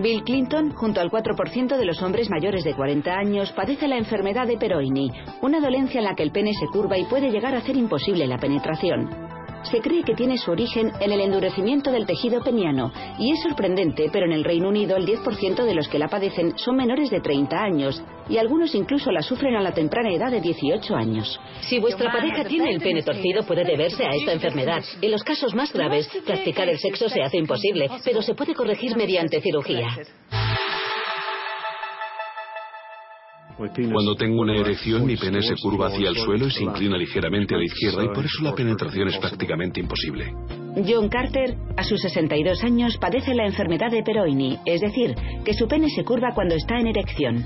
Bill 0.00 0.22
Clinton, 0.22 0.70
junto 0.70 1.00
al 1.00 1.10
4% 1.10 1.76
de 1.76 1.84
los 1.84 2.02
hombres 2.02 2.30
mayores 2.30 2.64
de 2.64 2.74
40 2.74 3.12
años, 3.12 3.52
padece 3.52 3.88
la 3.88 3.96
enfermedad 3.96 4.46
de 4.46 4.56
Peroini, 4.56 5.10
una 5.42 5.60
dolencia 5.60 5.98
en 5.98 6.04
la 6.04 6.14
que 6.14 6.22
el 6.22 6.32
pene 6.32 6.52
se 6.54 6.66
curva 6.66 6.98
y 6.98 7.04
puede 7.04 7.30
llegar 7.30 7.54
a 7.54 7.58
hacer 7.58 7.76
imposible 7.76 8.26
la 8.26 8.38
penetración. 8.38 9.27
Se 9.70 9.80
cree 9.80 10.02
que 10.02 10.14
tiene 10.14 10.38
su 10.38 10.50
origen 10.50 10.92
en 10.98 11.12
el 11.12 11.20
endurecimiento 11.20 11.90
del 11.90 12.06
tejido 12.06 12.42
peniano 12.42 12.90
y 13.18 13.32
es 13.32 13.42
sorprendente, 13.42 14.08
pero 14.10 14.24
en 14.24 14.32
el 14.32 14.44
Reino 14.44 14.68
Unido 14.68 14.96
el 14.96 15.06
10% 15.06 15.64
de 15.64 15.74
los 15.74 15.88
que 15.88 15.98
la 15.98 16.08
padecen 16.08 16.56
son 16.56 16.76
menores 16.76 17.10
de 17.10 17.20
30 17.20 17.56
años 17.56 18.02
y 18.30 18.38
algunos 18.38 18.74
incluso 18.74 19.10
la 19.10 19.20
sufren 19.20 19.56
a 19.56 19.60
la 19.60 19.72
temprana 19.72 20.10
edad 20.10 20.30
de 20.30 20.40
18 20.40 20.94
años. 20.94 21.38
Si 21.60 21.78
vuestra 21.78 22.10
pareja 22.10 22.44
tiene 22.44 22.70
el 22.70 22.80
pene 22.80 23.02
torcido 23.02 23.42
puede 23.42 23.64
deberse 23.64 24.04
a 24.06 24.10
esta 24.10 24.32
enfermedad. 24.32 24.82
En 25.02 25.10
los 25.10 25.22
casos 25.22 25.54
más 25.54 25.70
graves, 25.72 26.08
practicar 26.24 26.68
el 26.68 26.78
sexo 26.78 27.08
se 27.10 27.20
hace 27.20 27.36
imposible, 27.36 27.88
pero 28.04 28.22
se 28.22 28.34
puede 28.34 28.54
corregir 28.54 28.96
mediante 28.96 29.40
cirugía. 29.42 29.88
Cuando 33.58 34.14
tengo 34.14 34.40
una 34.40 34.54
erección, 34.54 35.04
mi 35.04 35.16
pene 35.16 35.42
se 35.42 35.56
curva 35.56 35.88
hacia 35.88 36.10
el 36.10 36.16
suelo 36.16 36.46
y 36.46 36.50
se 36.50 36.62
inclina 36.62 36.96
ligeramente 36.96 37.56
a 37.56 37.58
la 37.58 37.64
izquierda 37.64 38.04
y 38.04 38.08
por 38.08 38.24
eso 38.24 38.44
la 38.44 38.54
penetración 38.54 39.08
es 39.08 39.18
prácticamente 39.18 39.80
imposible. 39.80 40.32
John 40.86 41.08
Carter, 41.08 41.56
a 41.76 41.82
sus 41.82 42.00
62 42.00 42.62
años, 42.62 42.96
padece 42.98 43.34
la 43.34 43.46
enfermedad 43.46 43.90
de 43.90 44.04
Peroini, 44.04 44.58
es 44.64 44.80
decir, 44.80 45.12
que 45.44 45.54
su 45.54 45.66
pene 45.66 45.88
se 45.90 46.04
curva 46.04 46.32
cuando 46.34 46.54
está 46.54 46.78
en 46.78 46.86
erección. 46.86 47.44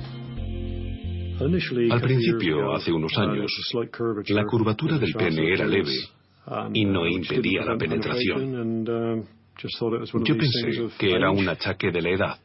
Al 1.90 2.00
principio, 2.00 2.75
hace 2.75 2.92
unos 2.92 3.16
años, 3.16 3.50
la 4.28 4.45
curvatura 4.45 4.99
del 4.99 5.14
pene 5.14 5.54
era 5.54 5.66
leve 5.66 5.92
y 6.75 6.85
no 6.85 7.07
impedía 7.07 7.64
la 7.64 7.78
penetración. 7.78 8.85
Yo 10.25 10.37
pensé 10.37 10.88
que 10.99 11.12
era 11.12 11.31
un 11.31 11.49
achaque 11.49 11.90
de 11.90 12.02
la 12.02 12.11
edad. 12.11 12.38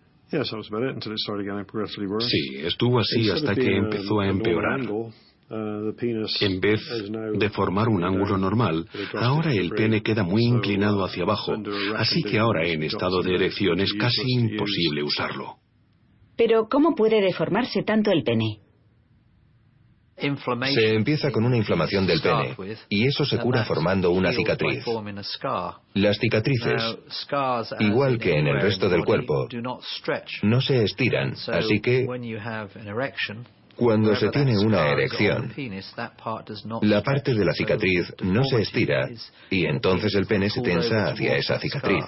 Sí, 2.21 2.57
estuvo 2.57 2.99
así 2.99 3.29
hasta 3.29 3.55
que 3.55 3.77
empezó 3.77 4.19
a 4.19 4.27
empeorar. 4.27 4.81
Uh, 5.49 5.93
en 6.41 6.59
vez 6.59 6.81
de 7.35 7.49
formar 7.49 7.87
un 7.87 8.03
ángulo 8.03 8.37
normal, 8.37 8.85
ahora 9.13 9.53
el 9.53 9.69
pene 9.69 10.03
queda 10.03 10.23
muy 10.23 10.43
inclinado 10.43 11.05
hacia 11.05 11.23
abajo, 11.23 11.53
así 11.95 12.21
que 12.21 12.37
ahora 12.37 12.67
en 12.67 12.83
estado 12.83 13.21
de 13.21 13.35
erección 13.35 13.79
es 13.79 13.93
casi 13.93 14.23
imposible 14.27 15.03
usarlo. 15.03 15.55
Pero, 16.35 16.67
¿cómo 16.69 16.95
puede 16.95 17.21
deformarse 17.21 17.83
tanto 17.83 18.11
el 18.11 18.23
pene? 18.23 18.59
Se 20.73 20.95
empieza 20.95 21.31
con 21.31 21.45
una 21.45 21.57
inflamación 21.57 22.07
del 22.07 22.21
pene 22.21 22.55
y 22.89 23.05
eso 23.05 23.23
se 23.23 23.37
cura 23.37 23.63
formando 23.65 24.11
una 24.11 24.31
cicatriz. 24.33 24.83
Las 25.93 26.17
cicatrices, 26.17 26.97
igual 27.79 28.17
que 28.17 28.37
en 28.37 28.47
el 28.47 28.59
resto 28.61 28.89
del 28.89 29.05
cuerpo, 29.05 29.47
no 30.43 30.61
se 30.61 30.83
estiran, 30.83 31.33
así 31.47 31.79
que 31.81 32.05
cuando 33.75 34.15
se 34.15 34.29
tiene 34.29 34.57
una 34.57 34.89
erección, 34.89 35.53
la 36.81 37.03
parte 37.03 37.33
de 37.35 37.45
la 37.45 37.53
cicatriz 37.53 38.11
no 38.23 38.43
se 38.43 38.61
estira 38.61 39.07
y 39.51 39.65
entonces 39.65 40.15
el 40.15 40.25
pene 40.25 40.49
se 40.49 40.61
tensa 40.61 41.09
hacia 41.09 41.37
esa 41.37 41.59
cicatriz. 41.59 42.05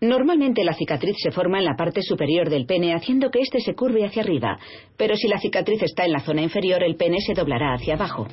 Normalmente 0.00 0.62
la 0.62 0.74
cicatriz 0.74 1.16
se 1.22 1.30
forma 1.30 1.58
en 1.58 1.64
la 1.64 1.76
parte 1.76 2.02
superior 2.02 2.50
del 2.50 2.66
pene 2.66 2.94
haciendo 2.94 3.30
que 3.30 3.40
éste 3.40 3.60
se 3.60 3.74
curve 3.74 4.04
hacia 4.04 4.22
arriba, 4.22 4.58
pero 4.96 5.16
si 5.16 5.26
la 5.26 5.38
cicatriz 5.38 5.82
está 5.82 6.04
en 6.04 6.12
la 6.12 6.20
zona 6.20 6.42
inferior 6.42 6.82
el 6.82 6.96
pene 6.96 7.18
se 7.20 7.32
doblará 7.32 7.74
hacia 7.74 7.94
abajo. 7.94 8.26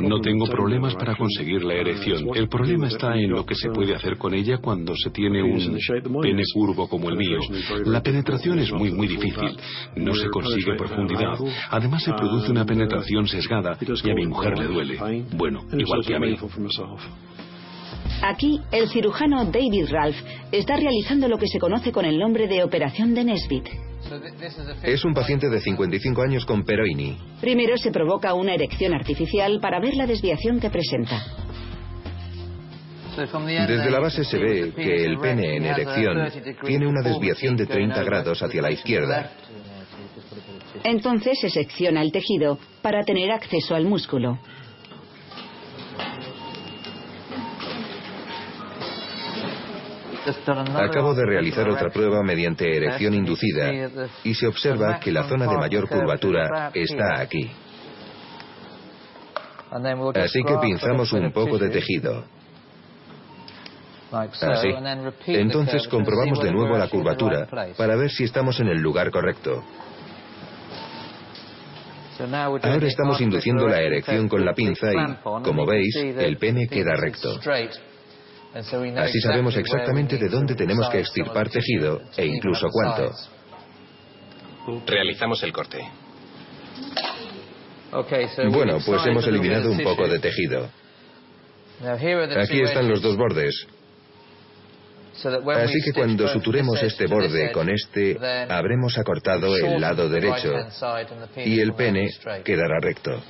No 0.00 0.20
tengo 0.20 0.46
problemas 0.46 0.94
para 0.96 1.14
conseguir 1.14 1.62
la 1.62 1.74
erección. 1.74 2.26
El 2.34 2.48
problema 2.48 2.88
está 2.88 3.14
en 3.16 3.30
lo 3.30 3.46
que 3.46 3.54
se 3.54 3.70
puede 3.70 3.94
hacer 3.94 4.16
con 4.16 4.34
ella 4.34 4.58
cuando 4.58 4.94
se 4.96 5.10
tiene 5.10 5.42
un 5.42 5.78
pene 6.20 6.42
curvo 6.52 6.88
como 6.88 7.08
el 7.10 7.16
mío. 7.16 7.38
La 7.84 8.02
penetración 8.02 8.58
es 8.58 8.72
muy, 8.72 8.90
muy 8.90 9.06
difícil. 9.06 9.56
No 9.96 10.14
se 10.14 10.28
consigue 10.30 10.74
profundidad. 10.74 11.38
Además 11.70 12.02
se 12.02 12.12
produce 12.12 12.50
una 12.50 12.64
penetración 12.64 13.28
sesgada 13.28 13.78
y 13.80 14.10
a 14.10 14.14
mi 14.14 14.26
mujer 14.26 14.58
le 14.58 14.66
duele. 14.66 15.24
Bueno, 15.36 15.60
igual 15.72 16.04
que 16.04 16.16
a 16.16 16.18
mí. 16.18 16.36
Aquí, 18.22 18.60
el 18.70 18.88
cirujano 18.88 19.44
David 19.46 19.86
Ralph 19.90 20.16
está 20.52 20.76
realizando 20.76 21.26
lo 21.26 21.38
que 21.38 21.48
se 21.48 21.58
conoce 21.58 21.90
con 21.90 22.04
el 22.04 22.18
nombre 22.18 22.46
de 22.46 22.62
operación 22.62 23.14
de 23.14 23.24
Nesbitt. 23.24 23.68
Es 24.82 25.04
un 25.04 25.12
paciente 25.12 25.48
de 25.48 25.60
55 25.60 26.22
años 26.22 26.46
con 26.46 26.64
Peroini. 26.64 27.16
Primero 27.40 27.76
se 27.76 27.90
provoca 27.90 28.34
una 28.34 28.54
erección 28.54 28.94
artificial 28.94 29.58
para 29.60 29.80
ver 29.80 29.94
la 29.94 30.06
desviación 30.06 30.60
que 30.60 30.70
presenta. 30.70 31.20
Desde 33.16 33.90
la 33.90 34.00
base 34.00 34.24
se 34.24 34.38
ve 34.38 34.72
que 34.74 35.04
el 35.04 35.18
pene 35.18 35.56
en 35.56 35.64
erección 35.64 36.28
tiene 36.64 36.86
una 36.86 37.02
desviación 37.02 37.56
de 37.56 37.66
30 37.66 38.04
grados 38.04 38.40
hacia 38.40 38.62
la 38.62 38.70
izquierda. 38.70 39.32
Entonces 40.84 41.40
se 41.40 41.50
secciona 41.50 42.02
el 42.02 42.12
tejido 42.12 42.58
para 42.80 43.02
tener 43.02 43.32
acceso 43.32 43.74
al 43.74 43.84
músculo. 43.84 44.38
Acabo 50.76 51.14
de 51.14 51.26
realizar 51.26 51.68
otra 51.68 51.90
prueba 51.90 52.22
mediante 52.22 52.76
erección 52.76 53.14
inducida 53.14 53.70
y 54.24 54.34
se 54.34 54.46
observa 54.46 55.00
que 55.00 55.10
la 55.10 55.24
zona 55.24 55.46
de 55.46 55.56
mayor 55.56 55.88
curvatura 55.88 56.70
está 56.74 57.20
aquí. 57.20 57.50
Así 60.14 60.42
que 60.44 60.58
pinzamos 60.58 61.12
un 61.12 61.32
poco 61.32 61.58
de 61.58 61.70
tejido. 61.70 62.24
Así. 64.12 64.68
Entonces 65.26 65.88
comprobamos 65.88 66.42
de 66.42 66.52
nuevo 66.52 66.76
la 66.76 66.88
curvatura 66.88 67.48
para 67.76 67.96
ver 67.96 68.10
si 68.10 68.24
estamos 68.24 68.60
en 68.60 68.68
el 68.68 68.78
lugar 68.78 69.10
correcto. 69.10 69.64
Ahora 72.62 72.86
estamos 72.86 73.20
induciendo 73.20 73.66
la 73.66 73.80
erección 73.80 74.28
con 74.28 74.44
la 74.44 74.54
pinza 74.54 74.92
y, 74.92 75.14
como 75.42 75.66
veis, 75.66 75.96
el 75.96 76.36
pene 76.36 76.68
queda 76.68 76.94
recto. 76.94 77.40
Así 78.54 79.20
sabemos 79.20 79.56
exactamente 79.56 80.18
de 80.18 80.28
dónde 80.28 80.54
tenemos 80.54 80.88
que 80.90 81.00
extirpar 81.00 81.48
tejido 81.48 82.02
e 82.16 82.26
incluso 82.26 82.68
cuánto. 82.70 83.10
Realizamos 84.86 85.42
el 85.42 85.52
corte. 85.52 85.78
Bueno, 88.50 88.78
pues 88.84 89.06
hemos 89.06 89.26
eliminado 89.26 89.70
un 89.70 89.82
poco 89.82 90.06
de 90.08 90.18
tejido. 90.18 90.68
Aquí 92.40 92.60
están 92.62 92.88
los 92.88 93.02
dos 93.02 93.16
bordes. 93.16 93.66
Así 95.54 95.78
que 95.84 95.92
cuando 95.92 96.26
suturemos 96.28 96.82
este 96.82 97.06
borde 97.06 97.52
con 97.52 97.68
este, 97.68 98.18
habremos 98.48 98.96
acortado 98.98 99.56
el 99.56 99.80
lado 99.80 100.08
derecho 100.08 100.52
y 101.36 101.60
el 101.60 101.74
pene 101.74 102.08
quedará 102.44 102.78
recto. 102.80 103.22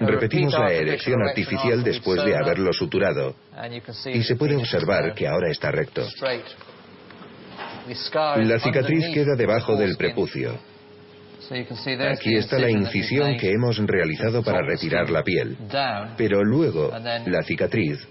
Repetimos 0.00 0.52
la 0.52 0.72
erección 0.72 1.22
artificial 1.26 1.82
después 1.82 2.24
de 2.24 2.36
haberlo 2.36 2.72
suturado 2.72 3.34
y 4.12 4.22
se 4.22 4.36
puede 4.36 4.56
observar 4.56 5.14
que 5.14 5.26
ahora 5.26 5.50
está 5.50 5.70
recto. 5.70 6.06
La 8.36 8.58
cicatriz 8.58 9.06
queda 9.12 9.36
debajo 9.36 9.76
del 9.76 9.96
prepucio. 9.96 10.58
Aquí 12.10 12.36
está 12.36 12.58
la 12.58 12.70
incisión 12.70 13.36
que 13.36 13.50
hemos 13.50 13.76
realizado 13.78 14.42
para 14.42 14.62
retirar 14.62 15.10
la 15.10 15.22
piel. 15.22 15.56
Pero 16.16 16.42
luego, 16.42 16.90
la 17.26 17.42
cicatriz 17.42 18.06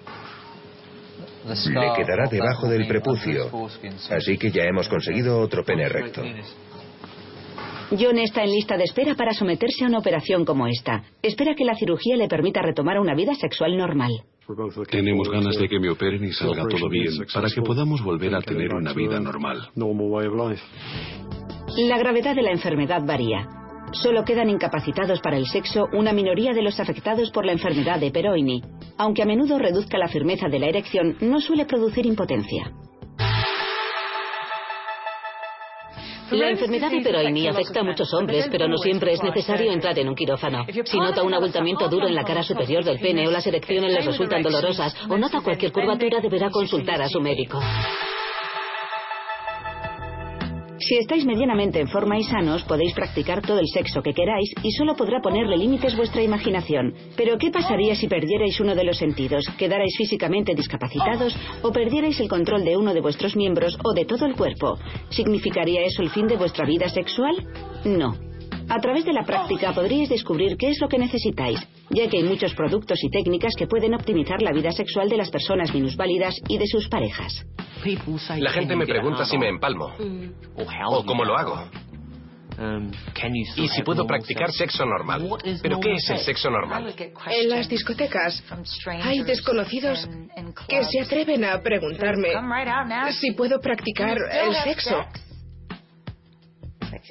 le 1.46 1.94
quedará 1.96 2.30
debajo 2.30 2.68
del 2.68 2.88
prepucio. 2.88 3.50
Así 4.12 4.38
que 4.38 4.52
ya 4.52 4.64
hemos 4.64 4.88
conseguido 4.88 5.40
otro 5.40 5.64
pene 5.64 5.90
recto. 5.90 6.24
John 7.92 8.18
está 8.18 8.44
en 8.44 8.52
lista 8.52 8.78
de 8.78 8.84
espera 8.84 9.16
para 9.16 9.34
someterse 9.34 9.84
a 9.84 9.88
una 9.88 10.00
operación 10.00 10.46
como 10.46 10.68
esta. 10.68 11.04
Espera 11.22 11.56
que 11.56 11.66
la 11.66 11.76
cirugía 11.76 12.16
le 12.18 12.28
permita 12.28 12.62
retomar 12.62 13.00
una 13.00 13.16
vida 13.16 13.36
sexual 13.36 13.78
normal. 13.78 14.12
Tenemos 14.90 15.30
ganas 15.30 15.58
de 15.58 15.70
que 15.70 15.80
me 15.80 15.90
operen 15.90 16.24
y 16.24 16.32
salga 16.34 16.64
todo 16.68 16.90
bien 16.90 17.14
para 17.34 17.50
que 17.50 17.62
podamos 17.62 18.04
volver 18.04 18.36
a 18.36 18.42
tener 18.42 18.74
una 18.74 18.94
vida 18.94 19.20
normal. 19.20 19.70
La 21.78 21.98
gravedad 21.98 22.36
de 22.36 22.42
la 22.42 22.52
enfermedad 22.52 23.02
varía. 23.06 23.48
Solo 23.94 24.26
quedan 24.26 24.50
incapacitados 24.50 25.22
para 25.22 25.38
el 25.38 25.46
sexo 25.46 25.88
una 25.94 26.14
minoría 26.14 26.52
de 26.52 26.64
los 26.64 26.80
afectados 26.80 27.30
por 27.32 27.46
la 27.46 27.52
enfermedad 27.52 28.00
de 28.00 28.12
Peroini. 28.12 28.62
Aunque 28.98 29.22
a 29.22 29.26
menudo 29.26 29.60
reduzca 29.60 29.98
la 29.98 30.08
firmeza 30.08 30.50
de 30.50 30.60
la 30.60 30.68
erección, 30.68 31.16
no 31.22 31.40
suele 31.40 31.66
producir 31.66 32.06
impotencia. 32.06 32.72
La 36.34 36.50
enfermedad 36.50 36.90
de 36.90 37.02
Peroini 37.02 37.48
afecta 37.48 37.82
a 37.82 37.84
muchos 37.84 38.12
hombres, 38.14 38.48
pero 38.52 38.68
no 38.68 38.78
siempre 38.78 39.14
es 39.14 39.22
necesario 39.22 39.72
entrar 39.72 39.98
en 40.00 40.10
un 40.10 40.16
quirófano. 40.16 40.66
Si 40.86 40.98
nota 40.98 41.22
un 41.22 41.34
abultamiento 41.34 41.88
duro 41.88 42.08
en 42.08 42.16
la 42.16 42.24
cara 42.24 42.42
superior 42.42 42.84
del 42.84 43.00
pene 43.00 43.28
o 43.28 43.32
las 43.32 43.46
erecciones 43.46 43.94
les 43.94 44.06
resultan 44.06 44.42
dolorosas 44.42 44.96
o 45.08 45.18
nota 45.18 45.42
cualquier 45.42 45.72
curvatura, 45.72 46.20
deberá 46.22 46.50
consultar 46.50 47.02
a 47.02 47.08
su 47.08 47.20
médico. 47.20 47.60
Si 50.88 50.96
estáis 50.98 51.24
medianamente 51.26 51.80
en 51.80 51.88
forma 51.88 52.18
y 52.18 52.24
sanos, 52.24 52.64
podéis 52.64 52.94
practicar 52.94 53.42
todo 53.42 53.60
el 53.60 53.68
sexo 53.68 54.02
que 54.02 54.14
queráis 54.14 54.54
y 54.64 54.72
solo 54.72 54.96
podrá 54.96 55.22
ponerle 55.22 55.56
límites 55.56 55.96
vuestra 55.96 56.22
imaginación. 56.22 56.94
Pero 57.16 57.38
¿qué 57.38 57.52
pasaría 57.52 57.96
si 57.96 58.08
perdierais 58.08 58.60
uno 58.60 58.76
de 58.76 58.84
los 58.84 58.98
sentidos, 58.98 59.46
quedarais 59.58 59.96
físicamente 59.98 60.54
discapacitados 60.56 61.38
o 61.62 61.72
perdierais 61.72 62.20
el 62.20 62.28
control 62.28 62.66
de 62.66 62.76
uno 62.76 62.94
de 62.94 63.00
vuestros 63.00 63.36
miembros 63.38 63.78
o 63.82 63.94
de 63.94 64.04
todo 64.04 64.26
el 64.26 64.36
cuerpo? 64.36 64.78
¿Significaría 65.10 65.84
eso 65.84 66.02
el 66.02 66.10
fin 66.10 66.28
de 66.28 66.36
vuestra 66.36 66.66
vida 66.66 66.90
sexual? 66.90 67.36
No. 67.86 68.18
A 68.68 68.80
través 68.80 69.06
de 69.06 69.14
la 69.14 69.24
práctica 69.24 69.74
podríais 69.74 70.10
descubrir 70.10 70.58
qué 70.58 70.70
es 70.70 70.82
lo 70.82 70.90
que 70.90 70.98
necesitáis, 70.98 71.60
ya 71.92 72.10
que 72.10 72.18
hay 72.18 72.24
muchos 72.24 72.54
productos 72.56 73.02
y 73.04 73.10
técnicas 73.10 73.56
que 73.56 73.68
pueden 73.68 73.94
optimizar 73.94 74.42
la 74.42 74.52
vida 74.52 74.72
sexual 74.72 75.08
de 75.08 75.18
las 75.18 75.32
personas 75.32 75.74
minusválidas 75.74 76.36
y 76.50 76.58
de 76.58 76.68
sus 76.68 76.90
parejas. 76.90 77.46
La 78.38 78.52
gente 78.52 78.76
me 78.76 78.86
pregunta 78.86 79.26
si 79.26 79.38
me 79.38 79.50
empalmo. 79.50 79.94
O 80.56 81.06
cómo 81.06 81.24
lo 81.26 81.38
hago. 81.38 81.70
Y 83.56 83.68
si 83.68 83.84
puedo 83.84 84.06
practicar 84.06 84.52
sexo 84.52 84.86
normal. 84.86 85.28
¿Pero 85.62 85.80
qué 85.80 85.94
es 85.96 86.10
el 86.10 86.20
sexo 86.20 86.50
normal? 86.50 86.94
En 87.28 87.50
las 87.50 87.68
discotecas 87.68 88.44
hay 89.04 89.24
desconocidos 89.24 90.08
que 90.68 90.84
se 90.86 91.02
atreven 91.02 91.44
a 91.46 91.62
preguntarme 91.62 92.30
si 93.12 93.32
puedo 93.32 93.60
practicar 93.60 94.18
el 94.32 94.56
sexo. 94.56 95.04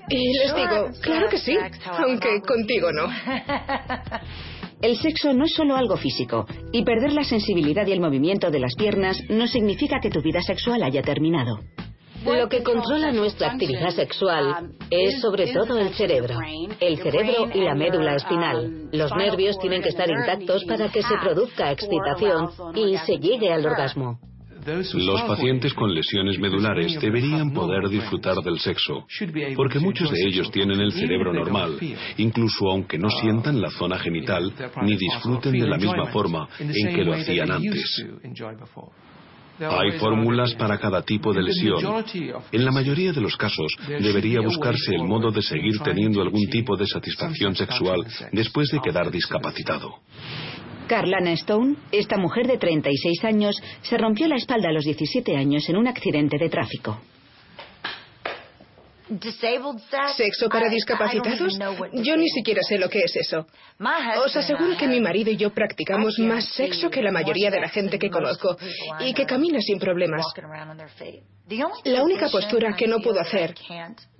Y 0.08 0.38
les 0.38 0.54
digo, 0.54 0.90
claro 1.02 1.28
que 1.28 1.38
sí, 1.38 1.58
aunque 1.98 2.40
contigo 2.42 2.90
no. 2.92 3.08
El 4.82 4.96
sexo 4.96 5.32
no 5.32 5.44
es 5.44 5.54
solo 5.54 5.76
algo 5.76 5.96
físico, 5.96 6.44
y 6.72 6.84
perder 6.84 7.12
la 7.12 7.22
sensibilidad 7.22 7.86
y 7.86 7.92
el 7.92 8.00
movimiento 8.00 8.50
de 8.50 8.58
las 8.58 8.74
piernas 8.74 9.16
no 9.28 9.46
significa 9.46 10.00
que 10.00 10.10
tu 10.10 10.20
vida 10.20 10.42
sexual 10.42 10.82
haya 10.82 11.02
terminado. 11.02 11.60
Lo 12.24 12.48
que 12.48 12.64
controla 12.64 13.12
nuestra 13.12 13.52
actividad 13.52 13.90
sexual 13.90 14.72
es 14.90 15.20
sobre 15.20 15.52
todo 15.52 15.78
el 15.78 15.94
cerebro, 15.94 16.36
el 16.80 16.98
cerebro 16.98 17.48
y 17.54 17.60
la 17.60 17.74
médula 17.74 18.16
espinal. 18.16 18.88
Los 18.92 19.12
nervios 19.14 19.58
tienen 19.60 19.82
que 19.82 19.90
estar 19.90 20.08
intactos 20.08 20.64
para 20.64 20.88
que 20.88 21.02
se 21.02 21.14
produzca 21.20 21.70
excitación 21.70 22.50
y 22.74 22.96
se 22.98 23.18
llegue 23.18 23.52
al 23.52 23.64
orgasmo. 23.64 24.18
Los 24.64 25.22
pacientes 25.22 25.74
con 25.74 25.92
lesiones 25.92 26.38
medulares 26.38 27.00
deberían 27.00 27.52
poder 27.52 27.88
disfrutar 27.88 28.36
del 28.36 28.58
sexo, 28.60 29.06
porque 29.56 29.78
muchos 29.78 30.10
de 30.10 30.18
ellos 30.26 30.50
tienen 30.50 30.80
el 30.80 30.92
cerebro 30.92 31.32
normal, 31.32 31.78
incluso 32.16 32.70
aunque 32.70 32.98
no 32.98 33.10
sientan 33.10 33.60
la 33.60 33.70
zona 33.70 33.98
genital 33.98 34.52
ni 34.82 34.96
disfruten 34.96 35.52
de 35.52 35.66
la 35.66 35.76
misma 35.76 36.06
forma 36.06 36.48
en 36.58 36.94
que 36.94 37.04
lo 37.04 37.14
hacían 37.14 37.50
antes. 37.50 38.04
Hay 39.60 39.92
fórmulas 39.98 40.54
para 40.54 40.78
cada 40.78 41.02
tipo 41.02 41.32
de 41.32 41.42
lesión. 41.42 42.04
En 42.50 42.64
la 42.64 42.72
mayoría 42.72 43.12
de 43.12 43.20
los 43.20 43.36
casos 43.36 43.72
debería 43.86 44.40
buscarse 44.40 44.94
el 44.94 45.04
modo 45.04 45.30
de 45.30 45.42
seguir 45.42 45.78
teniendo 45.80 46.22
algún 46.22 46.48
tipo 46.48 46.76
de 46.76 46.86
satisfacción 46.86 47.54
sexual 47.54 48.04
después 48.32 48.68
de 48.70 48.80
quedar 48.80 49.10
discapacitado. 49.10 49.96
Carlana 50.92 51.32
Stone, 51.32 51.76
esta 51.90 52.18
mujer 52.18 52.46
de 52.46 52.58
36 52.58 53.24
años, 53.24 53.56
se 53.80 53.96
rompió 53.96 54.28
la 54.28 54.36
espalda 54.36 54.68
a 54.68 54.72
los 54.72 54.84
17 54.84 55.34
años 55.38 55.66
en 55.70 55.78
un 55.78 55.88
accidente 55.88 56.36
de 56.36 56.50
tráfico. 56.50 57.00
¿Sexo 60.14 60.50
para 60.50 60.68
discapacitados? 60.68 61.58
Yo 61.94 62.16
ni 62.18 62.28
siquiera 62.28 62.60
sé 62.62 62.78
lo 62.78 62.90
que 62.90 62.98
es 62.98 63.16
eso. 63.16 63.46
Os 64.22 64.36
aseguro 64.36 64.76
que 64.76 64.86
mi 64.86 65.00
marido 65.00 65.30
y 65.30 65.38
yo 65.38 65.48
practicamos 65.54 66.18
más 66.18 66.44
sexo 66.52 66.90
que 66.90 67.00
la 67.00 67.10
mayoría 67.10 67.50
de 67.50 67.60
la 67.60 67.70
gente 67.70 67.98
que 67.98 68.10
conozco 68.10 68.58
y 69.00 69.14
que 69.14 69.24
camina 69.24 69.60
sin 69.62 69.78
problemas. 69.78 70.26
La 71.84 72.02
única 72.02 72.28
postura 72.28 72.76
que 72.76 72.86
no 72.86 72.98
puedo 72.98 73.18
hacer 73.18 73.54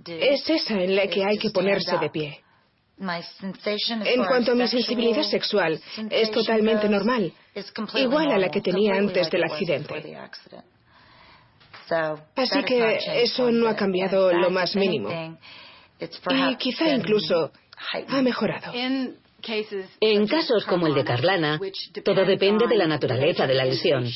es 0.06 0.48
esa 0.48 0.80
en 0.80 0.96
la 0.96 1.06
que 1.06 1.22
hay 1.22 1.36
que 1.36 1.50
ponerse 1.50 1.98
de 1.98 2.08
pie. 2.08 2.40
En 2.98 4.24
cuanto 4.24 4.52
a 4.52 4.54
mi 4.54 4.68
sensibilidad 4.68 5.22
sexual, 5.22 5.80
es 6.10 6.30
totalmente 6.30 6.88
normal, 6.88 7.32
igual 7.94 8.30
a 8.30 8.38
la 8.38 8.50
que 8.50 8.60
tenía 8.60 8.94
antes 8.94 9.30
del 9.30 9.44
accidente. 9.44 10.16
Así 12.36 12.62
que 12.64 13.22
eso 13.22 13.50
no 13.50 13.68
ha 13.68 13.76
cambiado 13.76 14.32
lo 14.32 14.50
más 14.50 14.76
mínimo. 14.76 15.38
Y 16.30 16.56
quizá 16.56 16.88
incluso 16.94 17.52
ha 18.08 18.22
mejorado. 18.22 18.72
En 18.72 19.16
casos 20.26 20.64
como 20.64 20.86
el 20.86 20.94
de 20.94 21.04
Carlana, 21.04 21.60
todo 22.04 22.24
depende 22.24 22.66
de 22.66 22.76
la 22.76 22.86
naturaleza 22.86 23.46
de 23.46 23.54
la 23.54 23.64
lesión. 23.64 24.06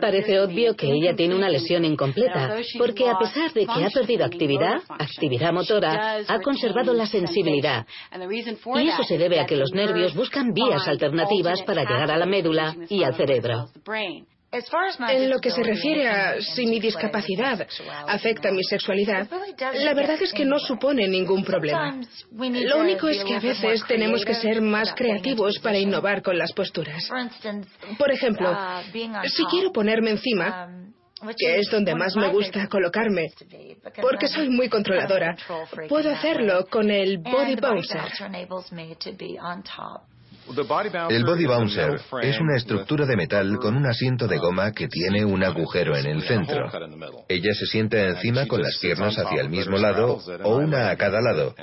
Parece 0.00 0.40
obvio 0.40 0.74
que 0.74 0.90
ella 0.90 1.14
tiene 1.14 1.34
una 1.34 1.48
lesión 1.48 1.84
incompleta, 1.84 2.56
porque 2.76 3.08
a 3.08 3.18
pesar 3.18 3.52
de 3.52 3.66
que 3.66 3.84
ha 3.84 3.90
perdido 3.90 4.24
actividad, 4.24 4.82
actividad 4.88 5.52
motora, 5.52 6.18
ha 6.26 6.40
conservado 6.40 6.92
la 6.92 7.06
sensibilidad. 7.06 7.86
Y 8.74 8.88
eso 8.88 9.04
se 9.04 9.18
debe 9.18 9.40
a 9.40 9.46
que 9.46 9.56
los 9.56 9.72
nervios 9.72 10.14
buscan 10.14 10.52
vías 10.52 10.86
alternativas 10.86 11.62
para 11.62 11.82
llegar 11.82 12.10
a 12.10 12.18
la 12.18 12.26
médula 12.26 12.76
y 12.88 13.02
al 13.02 13.14
cerebro. 13.14 13.68
En 14.50 15.28
lo 15.28 15.38
que 15.40 15.50
se 15.50 15.62
refiere 15.62 16.08
a 16.08 16.40
si 16.40 16.66
mi 16.66 16.80
discapacidad 16.80 17.66
afecta 18.06 18.50
mi 18.50 18.64
sexualidad, 18.64 19.28
la 19.74 19.92
verdad 19.92 20.22
es 20.22 20.32
que 20.32 20.46
no 20.46 20.58
supone 20.58 21.06
ningún 21.06 21.44
problema. 21.44 22.00
Lo 22.32 22.78
único 22.78 23.08
es 23.08 23.22
que 23.24 23.34
a 23.34 23.40
veces 23.40 23.84
tenemos 23.86 24.24
que 24.24 24.34
ser 24.34 24.62
más 24.62 24.94
creativos 24.94 25.58
para 25.58 25.78
innovar 25.78 26.22
con 26.22 26.38
las 26.38 26.52
posturas. 26.52 27.10
Por 27.98 28.10
ejemplo, 28.10 28.56
si 29.26 29.44
quiero 29.44 29.70
ponerme 29.70 30.12
encima, 30.12 30.68
que 31.36 31.58
es 31.58 31.68
donde 31.70 31.94
más 31.94 32.16
me 32.16 32.28
gusta 32.28 32.68
colocarme, 32.68 33.26
porque 34.00 34.28
soy 34.28 34.48
muy 34.48 34.70
controladora, 34.70 35.36
puedo 35.88 36.10
hacerlo 36.10 36.64
con 36.70 36.90
el 36.90 37.18
body 37.18 37.56
bouncer. 37.56 38.00
El 41.10 41.24
body 41.24 41.46
bouncer 41.46 42.00
es 42.22 42.40
una 42.40 42.56
estructura 42.56 43.04
de 43.06 43.16
metal 43.16 43.58
con 43.58 43.76
un 43.76 43.86
asiento 43.86 44.26
de 44.26 44.38
goma 44.38 44.72
que 44.72 44.88
tiene 44.88 45.24
un 45.24 45.44
agujero 45.44 45.96
en 45.96 46.06
el 46.06 46.22
centro. 46.22 46.70
Ella 47.28 47.52
se 47.52 47.66
sienta 47.66 47.98
encima 48.00 48.46
con 48.46 48.62
las 48.62 48.78
piernas 48.78 49.16
hacia 49.18 49.42
el 49.42 49.50
mismo 49.50 49.76
lado 49.76 50.18
o 50.44 50.56
una 50.56 50.90
a 50.90 50.96
cada 50.96 51.20
lado 51.20 51.54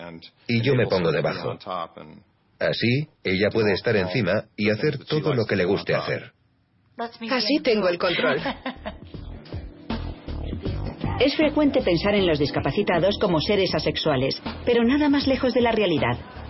y 0.47 0.61
yo 0.61 0.75
me 0.75 0.87
pongo 0.87 1.11
debajo. 1.11 1.57
Así, 2.59 3.07
ella 3.23 3.49
puede 3.49 3.73
estar 3.73 3.95
encima 3.95 4.45
y 4.55 4.69
hacer 4.69 4.99
todo 5.05 5.33
lo 5.33 5.45
que 5.45 5.55
le 5.55 5.65
guste 5.65 5.95
hacer. 5.95 6.31
Así 7.31 7.59
tengo 7.61 7.89
el 7.89 7.97
control. 7.97 8.37
Es 11.19 11.35
frecuente 11.35 11.81
pensar 11.81 12.13
en 12.13 12.27
los 12.27 12.39
discapacitados 12.39 13.17
como 13.19 13.39
seres 13.39 13.73
asexuales, 13.73 14.41
pero 14.65 14.83
nada 14.83 15.09
más 15.09 15.27
lejos 15.27 15.53
de 15.53 15.61
la 15.61 15.71
realidad. 15.71 16.44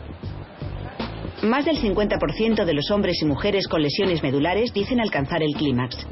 Más 1.43 1.65
del 1.65 1.77
50% 1.77 2.65
de 2.65 2.73
los 2.73 2.89
hombres 2.91 3.21
y 3.21 3.25
mujeres 3.25 3.67
con 3.67 3.81
lesiones 3.81 4.23
medulares 4.23 4.73
dicen 4.73 4.99
alcanzar 4.99 5.43
el 5.43 5.53
clímax. 5.53 6.07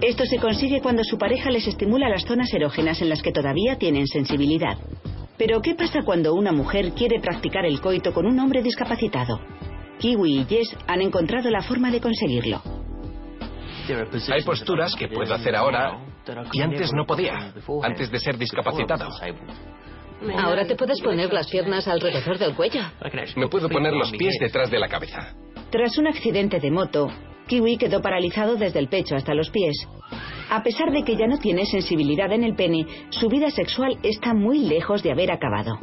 Esto 0.00 0.26
se 0.26 0.38
consigue 0.38 0.80
cuando 0.80 1.04
su 1.04 1.16
pareja 1.16 1.50
les 1.50 1.66
estimula 1.68 2.08
las 2.08 2.24
zonas 2.24 2.52
erógenas 2.52 3.00
en 3.00 3.08
las 3.08 3.22
que 3.22 3.30
todavía 3.30 3.76
tienen 3.76 4.08
sensibilidad. 4.08 4.76
Pero 5.38 5.60
¿qué 5.62 5.74
pasa 5.74 6.02
cuando 6.04 6.34
una 6.34 6.52
mujer 6.52 6.92
quiere 6.92 7.20
practicar 7.20 7.64
el 7.64 7.80
coito 7.80 8.12
con 8.12 8.26
un 8.26 8.38
hombre 8.40 8.62
discapacitado? 8.62 9.40
Kiwi 9.98 10.40
y 10.40 10.44
Jess 10.44 10.76
han 10.88 11.00
encontrado 11.00 11.50
la 11.50 11.62
forma 11.62 11.90
de 11.90 12.00
conseguirlo. 12.00 12.60
Hay 14.32 14.42
posturas 14.42 14.94
que 14.96 15.08
puedo 15.08 15.34
hacer 15.34 15.54
ahora 15.54 15.98
Y 16.52 16.60
antes 16.60 16.92
no 16.92 17.04
podía, 17.04 17.52
antes 17.82 18.10
de 18.10 18.18
ser 18.18 18.36
discapacitado. 18.38 19.08
Ahora 20.38 20.66
te 20.66 20.76
puedes 20.76 21.00
poner 21.00 21.32
las 21.32 21.48
piernas 21.48 21.88
alrededor 21.88 22.38
del 22.38 22.54
cuello. 22.54 22.82
Me 23.36 23.48
puedo 23.48 23.68
poner 23.68 23.92
los 23.92 24.10
pies 24.12 24.36
detrás 24.40 24.70
de 24.70 24.78
la 24.78 24.88
cabeza. 24.88 25.34
Tras 25.70 25.96
un 25.98 26.06
accidente 26.06 26.60
de 26.60 26.70
moto, 26.70 27.08
Kiwi 27.46 27.76
quedó 27.76 28.00
paralizado 28.00 28.56
desde 28.56 28.78
el 28.78 28.88
pecho 28.88 29.16
hasta 29.16 29.34
los 29.34 29.50
pies. 29.50 29.76
A 30.50 30.62
pesar 30.62 30.92
de 30.92 31.02
que 31.02 31.16
ya 31.16 31.26
no 31.26 31.38
tiene 31.38 31.64
sensibilidad 31.64 32.30
en 32.32 32.44
el 32.44 32.54
pene, 32.54 32.86
su 33.10 33.28
vida 33.28 33.50
sexual 33.50 33.98
está 34.02 34.34
muy 34.34 34.60
lejos 34.60 35.02
de 35.02 35.10
haber 35.10 35.32
acabado. 35.32 35.78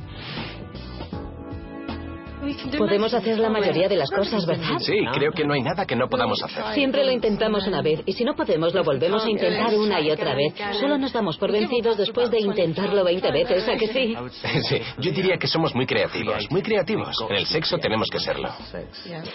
Podemos 2.77 3.13
hacer 3.13 3.39
la 3.39 3.49
mayoría 3.49 3.87
de 3.87 3.95
las 3.95 4.09
cosas, 4.09 4.45
¿verdad? 4.45 4.79
Sí, 4.79 4.97
creo 5.13 5.31
que 5.31 5.45
no 5.45 5.53
hay 5.53 5.61
nada 5.61 5.85
que 5.85 5.95
no 5.95 6.07
podamos 6.07 6.41
hacer. 6.43 6.63
Siempre 6.73 7.05
lo 7.05 7.11
intentamos 7.11 7.67
una 7.67 7.81
vez 7.81 8.01
y 8.05 8.13
si 8.13 8.23
no 8.23 8.35
podemos 8.35 8.73
lo 8.73 8.83
volvemos 8.83 9.25
a 9.25 9.29
intentar 9.29 9.73
una 9.75 10.01
y 10.01 10.11
otra 10.11 10.35
vez. 10.35 10.53
Solo 10.79 10.97
nos 10.97 11.13
damos 11.13 11.37
por 11.37 11.51
vencidos 11.51 11.97
después 11.97 12.29
de 12.31 12.39
intentarlo 12.39 13.03
20 13.03 13.31
veces, 13.31 13.67
¿a 13.67 13.75
que 13.75 13.87
sí? 13.87 14.15
Sí, 14.69 14.81
yo 14.99 15.11
diría 15.11 15.37
que 15.37 15.47
somos 15.47 15.73
muy 15.73 15.85
creativos, 15.85 16.47
muy 16.51 16.61
creativos. 16.61 17.15
En 17.29 17.35
el 17.35 17.45
sexo 17.45 17.77
tenemos 17.77 18.07
que 18.09 18.19
serlo. 18.19 18.49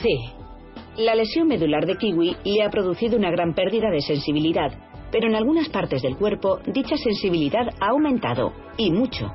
Sí. 0.01 0.33
La 0.97 1.15
lesión 1.15 1.49
medular 1.49 1.87
de 1.87 1.97
Kiwi 1.97 2.37
le 2.45 2.63
ha 2.63 2.71
producido 2.71 3.17
una 3.17 3.31
gran 3.31 3.55
pérdida 3.55 3.91
de 3.91 4.01
sensibilidad, 4.01 4.73
pero 5.11 5.27
en 5.27 5.35
algunas 5.35 5.69
partes 5.69 6.03
del 6.03 6.17
cuerpo 6.17 6.61
dicha 6.67 6.97
sensibilidad 6.97 7.67
ha 7.81 7.89
aumentado, 7.89 8.53
y 8.77 8.93
mucho. 8.93 9.27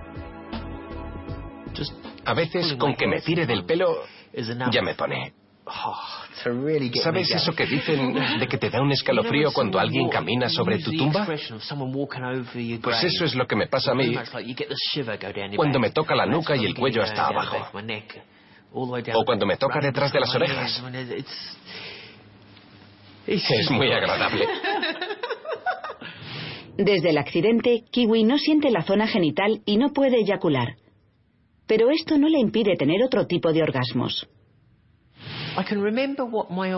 A 2.30 2.34
veces 2.36 2.76
con 2.76 2.94
que 2.94 3.08
me 3.08 3.22
tire 3.22 3.48
del 3.48 3.66
pelo 3.66 4.04
ya 4.72 4.84
me 4.84 4.94
pone. 4.94 5.34
¿Sabes 7.02 7.32
eso 7.32 7.54
que 7.54 7.66
dicen 7.66 8.14
de 8.40 8.48
que 8.48 8.60
te 8.60 8.70
da 8.70 8.80
un 8.82 8.92
escalofrío 8.92 9.52
cuando 9.52 9.80
alguien 9.80 10.10
camina 10.10 10.48
sobre 10.48 10.78
tu 10.78 10.92
tumba? 10.92 11.26
Pues 11.26 13.04
eso 13.04 13.26
es 13.26 13.34
lo 13.34 13.48
que 13.48 13.56
me 13.56 13.66
pasa 13.68 13.94
a 13.94 13.96
mí 13.96 14.16
cuando 15.56 15.80
me 15.80 15.90
toca 15.90 16.14
la 16.16 16.28
nuca 16.28 16.56
y 16.56 16.66
el 16.66 16.76
cuello 16.76 17.02
hasta 17.02 17.30
abajo. 17.30 17.72
O 18.74 19.26
cuando 19.26 19.48
me 19.48 19.58
toca 19.58 19.80
detrás 19.80 20.14
de 20.14 20.20
las 20.20 20.36
orejas. 20.36 20.84
Es 23.26 23.72
muy 23.72 23.92
agradable. 23.92 24.48
Desde 26.78 27.10
el 27.10 27.18
accidente, 27.18 27.86
Kiwi 27.92 28.24
no 28.24 28.38
siente 28.38 28.70
la 28.70 28.84
zona 28.84 29.08
genital 29.08 29.62
y 29.66 29.78
no 29.78 29.94
puede 29.94 30.18
eyacular 30.18 30.76
pero 31.70 31.92
esto 31.92 32.18
no 32.18 32.28
le 32.28 32.40
impide 32.40 32.76
tener 32.76 33.04
otro 33.04 33.28
tipo 33.28 33.54
de 33.54 33.62
orgasmos. 33.62 34.28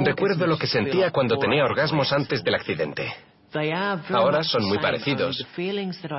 Recuerdo 0.04 0.48
lo 0.48 0.58
que 0.58 0.68
sentía 0.68 1.12
cuando 1.12 1.38
tenía 1.38 1.64
orgasmos 1.64 2.12
antes 2.12 2.44
del 2.44 2.56
accidente. 2.56 3.10
Ahora 4.10 4.44
son 4.44 4.66
muy 4.66 4.80
parecidos, 4.80 5.48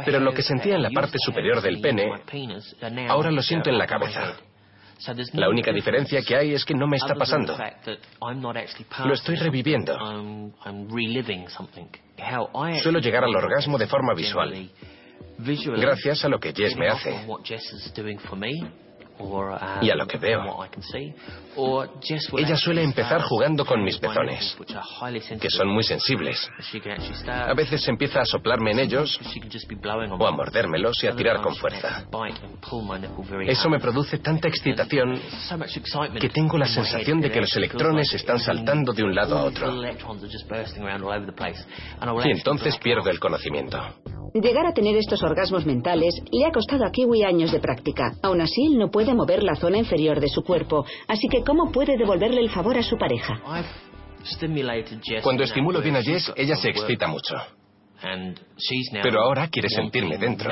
pero 0.06 0.20
lo 0.20 0.32
que 0.32 0.42
sentía 0.42 0.76
en 0.76 0.82
la 0.82 0.90
parte 0.90 1.18
superior 1.18 1.60
del 1.60 1.80
pene, 1.82 2.10
ahora 3.08 3.30
lo 3.30 3.42
siento 3.42 3.68
en 3.68 3.76
la 3.76 3.86
cabeza. 3.86 4.36
La 5.34 5.50
única 5.50 5.72
diferencia 5.72 6.22
que 6.22 6.36
hay 6.36 6.54
es 6.54 6.64
que 6.64 6.74
no 6.74 6.86
me 6.86 6.96
está 6.96 7.14
pasando. 7.14 7.54
Lo 9.04 9.12
estoy 9.12 9.36
reviviendo. 9.36 9.98
Suelo 12.82 12.98
llegar 13.00 13.24
al 13.24 13.36
orgasmo 13.36 13.76
de 13.76 13.86
forma 13.86 14.14
visual. 14.14 14.70
Gracias 15.80 16.24
a 16.24 16.28
lo 16.28 16.38
que 16.38 16.52
Jess 16.52 16.76
me 16.76 16.88
hace 16.88 17.26
y 19.80 19.90
a 19.90 19.94
lo 19.94 20.06
que 20.06 20.18
veo. 20.18 20.42
Ella 22.38 22.56
suele 22.56 22.82
empezar 22.82 23.22
jugando 23.22 23.64
con 23.64 23.82
mis 23.82 23.98
pezones, 23.98 24.56
que 25.40 25.50
son 25.50 25.68
muy 25.68 25.82
sensibles. 25.82 26.50
A 27.28 27.54
veces 27.54 27.86
empieza 27.88 28.20
a 28.20 28.24
soplarme 28.24 28.72
en 28.72 28.80
ellos 28.80 29.20
o 30.18 30.26
a 30.26 30.30
mordérmelos 30.30 31.02
y 31.04 31.06
a 31.06 31.14
tirar 31.14 31.40
con 31.40 31.54
fuerza. 31.54 32.06
Eso 33.46 33.68
me 33.68 33.78
produce 33.78 34.18
tanta 34.18 34.48
excitación 34.48 35.20
que 36.18 36.28
tengo 36.30 36.58
la 36.58 36.66
sensación 36.66 37.20
de 37.20 37.30
que 37.30 37.40
los 37.40 37.54
electrones 37.56 38.12
están 38.14 38.38
saltando 38.38 38.92
de 38.92 39.04
un 39.04 39.14
lado 39.14 39.38
a 39.38 39.44
otro. 39.44 39.82
Y 42.24 42.30
entonces 42.30 42.78
pierdo 42.78 43.10
el 43.10 43.20
conocimiento. 43.20 43.78
Llegar 44.34 44.64
a 44.64 44.72
tener 44.72 44.96
estos 44.96 45.22
orgasmos 45.22 45.66
mentales 45.66 46.14
le 46.30 46.46
ha 46.46 46.50
costado 46.50 46.86
a 46.86 46.90
Kiwi 46.90 47.22
años 47.22 47.52
de 47.52 47.60
práctica. 47.60 48.14
Aún 48.22 48.40
así, 48.40 48.64
él 48.64 48.78
no 48.78 48.90
puede 48.90 49.12
mover 49.12 49.42
la 49.42 49.54
zona 49.54 49.76
inferior 49.76 50.20
de 50.20 50.28
su 50.28 50.42
cuerpo, 50.42 50.86
así 51.06 51.28
que 51.28 51.44
¿cómo 51.44 51.70
puede 51.70 51.98
devolverle 51.98 52.40
el 52.40 52.50
favor 52.50 52.78
a 52.78 52.82
su 52.82 52.96
pareja? 52.96 53.42
Cuando 55.22 55.42
estimulo 55.42 55.82
bien 55.82 55.96
a 55.96 56.02
Jess, 56.02 56.32
ella 56.36 56.56
se 56.56 56.70
excita 56.70 57.08
mucho. 57.08 57.34
Pero 59.02 59.20
ahora 59.20 59.48
quiere 59.48 59.68
sentirme 59.68 60.16
dentro. 60.16 60.50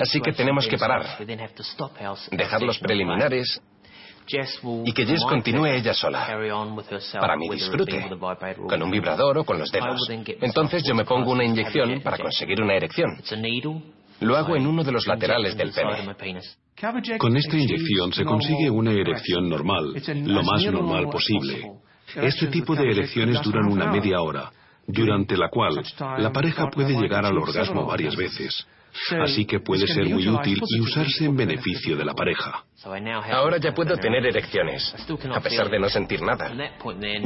Así 0.00 0.20
que 0.20 0.32
tenemos 0.32 0.66
que 0.66 0.78
parar, 0.78 1.06
dejar 2.32 2.62
los 2.62 2.78
preliminares 2.80 3.62
y 4.84 4.92
que 4.92 5.06
Jess 5.06 5.24
continúe 5.24 5.66
ella 5.66 5.94
sola, 5.94 6.26
para 7.20 7.36
mi 7.36 7.48
disfrute, 7.48 8.08
con 8.68 8.82
un 8.82 8.90
vibrador 8.90 9.38
o 9.38 9.44
con 9.44 9.58
los 9.58 9.70
dedos. 9.70 10.08
Entonces 10.40 10.82
yo 10.84 10.94
me 10.94 11.04
pongo 11.04 11.32
una 11.32 11.44
inyección 11.44 12.00
para 12.02 12.18
conseguir 12.18 12.60
una 12.62 12.74
erección. 12.74 13.20
Lo 14.20 14.36
hago 14.36 14.56
en 14.56 14.66
uno 14.66 14.82
de 14.82 14.92
los 14.92 15.06
laterales 15.06 15.56
del 15.56 15.72
pene. 15.72 16.40
Con 17.18 17.36
esta 17.36 17.56
inyección 17.56 18.12
se 18.12 18.24
consigue 18.24 18.70
una 18.70 18.92
erección 18.92 19.48
normal, 19.48 19.94
lo 20.24 20.42
más 20.42 20.64
normal 20.64 21.08
posible. 21.10 21.72
Este 22.14 22.46
tipo 22.46 22.74
de 22.74 22.90
erecciones 22.90 23.42
duran 23.42 23.66
una 23.70 23.90
media 23.90 24.20
hora, 24.20 24.50
durante 24.86 25.36
la 25.36 25.48
cual 25.48 25.82
la 26.18 26.32
pareja 26.32 26.68
puede 26.70 26.94
llegar 26.98 27.24
al 27.24 27.36
orgasmo 27.36 27.86
varias 27.86 28.16
veces. 28.16 28.66
Así 29.20 29.44
que 29.44 29.60
puede 29.60 29.86
ser 29.86 30.08
muy 30.08 30.28
útil 30.28 30.60
y 30.66 30.80
usarse 30.80 31.24
en 31.24 31.36
beneficio 31.36 31.96
de 31.96 32.04
la 32.04 32.14
pareja. 32.14 32.64
Ahora 33.32 33.58
ya 33.58 33.72
puedo 33.72 33.96
tener 33.96 34.24
erecciones, 34.26 34.94
a 35.32 35.40
pesar 35.40 35.68
de 35.70 35.78
no 35.78 35.88
sentir 35.88 36.22
nada. 36.22 36.52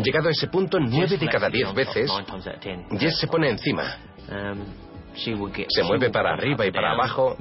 Llegado 0.02 0.28
a 0.28 0.32
ese 0.32 0.48
punto, 0.48 0.78
nueve 0.80 1.16
de 1.16 1.28
cada 1.28 1.48
diez 1.48 1.72
veces, 1.74 2.10
Jess 2.98 3.18
se 3.18 3.26
pone 3.26 3.50
encima. 3.50 3.96
Se 5.14 5.82
mueve 5.84 6.10
para 6.10 6.32
arriba 6.32 6.66
y 6.66 6.72
para 6.72 6.92
abajo 6.92 7.36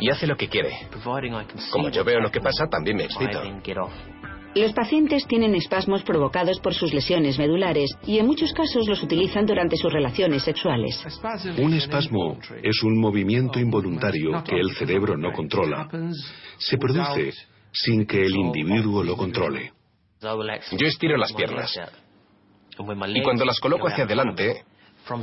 y 0.00 0.10
hace 0.10 0.26
lo 0.26 0.36
que 0.36 0.48
quiere. 0.48 0.88
Como 1.70 1.88
yo 1.90 2.04
veo 2.04 2.20
lo 2.20 2.30
que 2.30 2.40
pasa, 2.40 2.66
también 2.68 2.96
me 2.96 3.04
excito. 3.04 3.42
Los 4.54 4.72
pacientes 4.74 5.26
tienen 5.26 5.54
espasmos 5.54 6.02
provocados 6.02 6.60
por 6.60 6.74
sus 6.74 6.92
lesiones 6.92 7.38
medulares 7.38 7.90
y 8.06 8.18
en 8.18 8.26
muchos 8.26 8.52
casos 8.52 8.86
los 8.86 9.02
utilizan 9.02 9.46
durante 9.46 9.76
sus 9.76 9.92
relaciones 9.92 10.42
sexuales. 10.42 11.02
Un 11.58 11.74
espasmo 11.74 12.38
es 12.62 12.82
un 12.82 13.00
movimiento 13.00 13.58
involuntario 13.58 14.44
que 14.44 14.56
el 14.56 14.74
cerebro 14.74 15.16
no 15.16 15.32
controla. 15.32 15.88
Se 16.58 16.76
produce 16.76 17.32
sin 17.72 18.06
que 18.06 18.20
el 18.20 18.34
individuo 18.36 19.02
lo 19.02 19.16
controle. 19.16 19.72
Yo 20.20 20.86
estiro 20.86 21.16
las 21.16 21.32
piernas 21.32 21.72
y 23.14 23.22
cuando 23.22 23.44
las 23.44 23.58
coloco 23.58 23.88
hacia 23.88 24.04
adelante, 24.04 24.64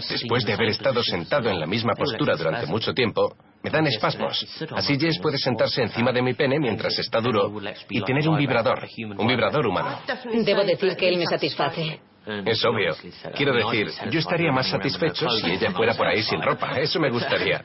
después 0.10 0.44
de 0.46 0.54
haber 0.54 0.70
estado 0.70 1.04
sentado 1.04 1.50
en 1.50 1.60
la 1.60 1.65
misma 1.65 1.94
postura 1.94 2.36
durante 2.36 2.65
mucho 2.65 2.94
tiempo, 2.94 3.36
me 3.63 3.69
dan 3.69 3.88
espasmos. 3.88 4.45
Así 4.76 4.98
Jess 4.98 5.19
puede 5.19 5.38
sentarse 5.38 5.82
encima 5.82 6.12
de 6.12 6.22
mi 6.22 6.34
pene 6.34 6.60
mientras 6.60 6.98
está 7.00 7.19
duro 7.19 7.52
y 7.89 8.02
tener 8.02 8.28
un 8.28 8.38
vibrador, 8.38 8.88
un 9.17 9.28
vibrador 9.28 9.67
humano. 9.67 10.00
Debo 10.45 10.63
decir 10.63 10.95
que 10.95 11.10
él 11.10 11.17
me 11.17 11.26
satisface. 11.26 12.00
Es 12.45 12.63
obvio. 12.63 12.95
Quiero 13.36 13.54
decir, 13.54 13.89
yo 14.12 14.19
estaría 14.19 14.52
más 14.52 14.69
satisfecho 14.69 15.30
si 15.30 15.52
ella 15.52 15.72
fuera 15.72 15.93
por 15.95 16.08
ahí 16.08 16.22
sin 16.22 16.41
ropa. 16.41 16.80
Eso 16.80 17.00
me 17.00 17.10
gustaría. 17.10 17.63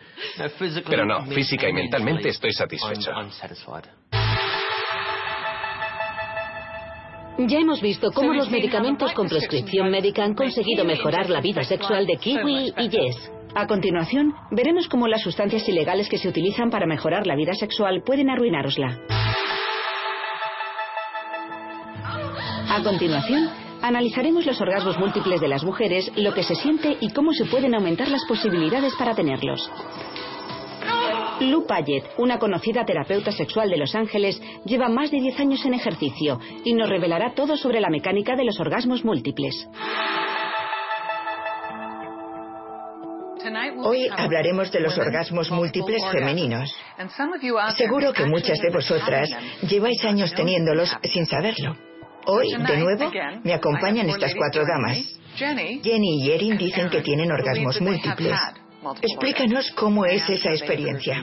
Pero 0.88 1.04
no, 1.04 1.26
física 1.26 1.68
y 1.68 1.72
mentalmente 1.72 2.30
estoy 2.30 2.52
satisfecho. 2.52 3.10
Ya 7.36 7.58
hemos 7.58 7.82
visto 7.82 8.12
cómo 8.12 8.32
los 8.32 8.48
medicamentos 8.48 9.12
con 9.12 9.28
prescripción 9.28 9.90
médica 9.90 10.24
han 10.24 10.34
conseguido 10.34 10.84
mejorar 10.84 11.28
la 11.28 11.40
vida 11.40 11.64
sexual 11.64 12.06
de 12.06 12.16
Kiwi 12.16 12.72
y 12.78 12.88
Jess. 12.88 13.30
A 13.56 13.68
continuación, 13.68 14.34
veremos 14.50 14.88
cómo 14.88 15.06
las 15.06 15.22
sustancias 15.22 15.68
ilegales 15.68 16.08
que 16.08 16.18
se 16.18 16.28
utilizan 16.28 16.70
para 16.70 16.86
mejorar 16.86 17.24
la 17.24 17.36
vida 17.36 17.54
sexual 17.54 18.02
pueden 18.02 18.28
arruinarosla. 18.28 18.98
A 22.68 22.82
continuación, 22.82 23.48
analizaremos 23.80 24.44
los 24.44 24.60
orgasmos 24.60 24.98
múltiples 24.98 25.40
de 25.40 25.46
las 25.46 25.62
mujeres, 25.62 26.10
lo 26.16 26.34
que 26.34 26.42
se 26.42 26.56
siente 26.56 26.96
y 27.00 27.12
cómo 27.12 27.32
se 27.32 27.44
pueden 27.44 27.76
aumentar 27.76 28.08
las 28.08 28.24
posibilidades 28.24 28.92
para 28.98 29.14
tenerlos. 29.14 29.70
Lou 31.38 31.64
Payet, 31.64 32.04
una 32.18 32.40
conocida 32.40 32.84
terapeuta 32.84 33.30
sexual 33.30 33.70
de 33.70 33.76
Los 33.76 33.94
Ángeles, 33.94 34.42
lleva 34.64 34.88
más 34.88 35.12
de 35.12 35.20
10 35.20 35.38
años 35.38 35.64
en 35.64 35.74
ejercicio 35.74 36.40
y 36.64 36.74
nos 36.74 36.88
revelará 36.88 37.34
todo 37.34 37.56
sobre 37.56 37.80
la 37.80 37.90
mecánica 37.90 38.34
de 38.34 38.44
los 38.44 38.58
orgasmos 38.58 39.04
múltiples. 39.04 39.68
Hoy 43.82 44.08
hablaremos 44.10 44.70
de 44.72 44.80
los 44.80 44.96
orgasmos 44.96 45.50
múltiples 45.50 46.02
femeninos. 46.10 46.74
Seguro 47.76 48.12
que 48.12 48.24
muchas 48.24 48.58
de 48.58 48.70
vosotras 48.70 49.28
lleváis 49.68 50.02
años 50.04 50.32
teniéndolos 50.34 50.90
sin 51.02 51.26
saberlo. 51.26 51.76
Hoy, 52.26 52.48
de 52.52 52.76
nuevo, 52.78 53.12
me 53.42 53.52
acompañan 53.52 54.08
estas 54.08 54.34
cuatro 54.34 54.64
damas. 54.64 55.18
Jenny 55.36 56.24
y 56.24 56.30
Erin 56.30 56.56
dicen 56.56 56.88
que 56.88 57.02
tienen 57.02 57.30
orgasmos 57.30 57.80
múltiples. 57.82 58.38
Explícanos 59.02 59.70
cómo 59.72 60.06
es 60.06 60.28
esa 60.28 60.50
experiencia. 60.50 61.22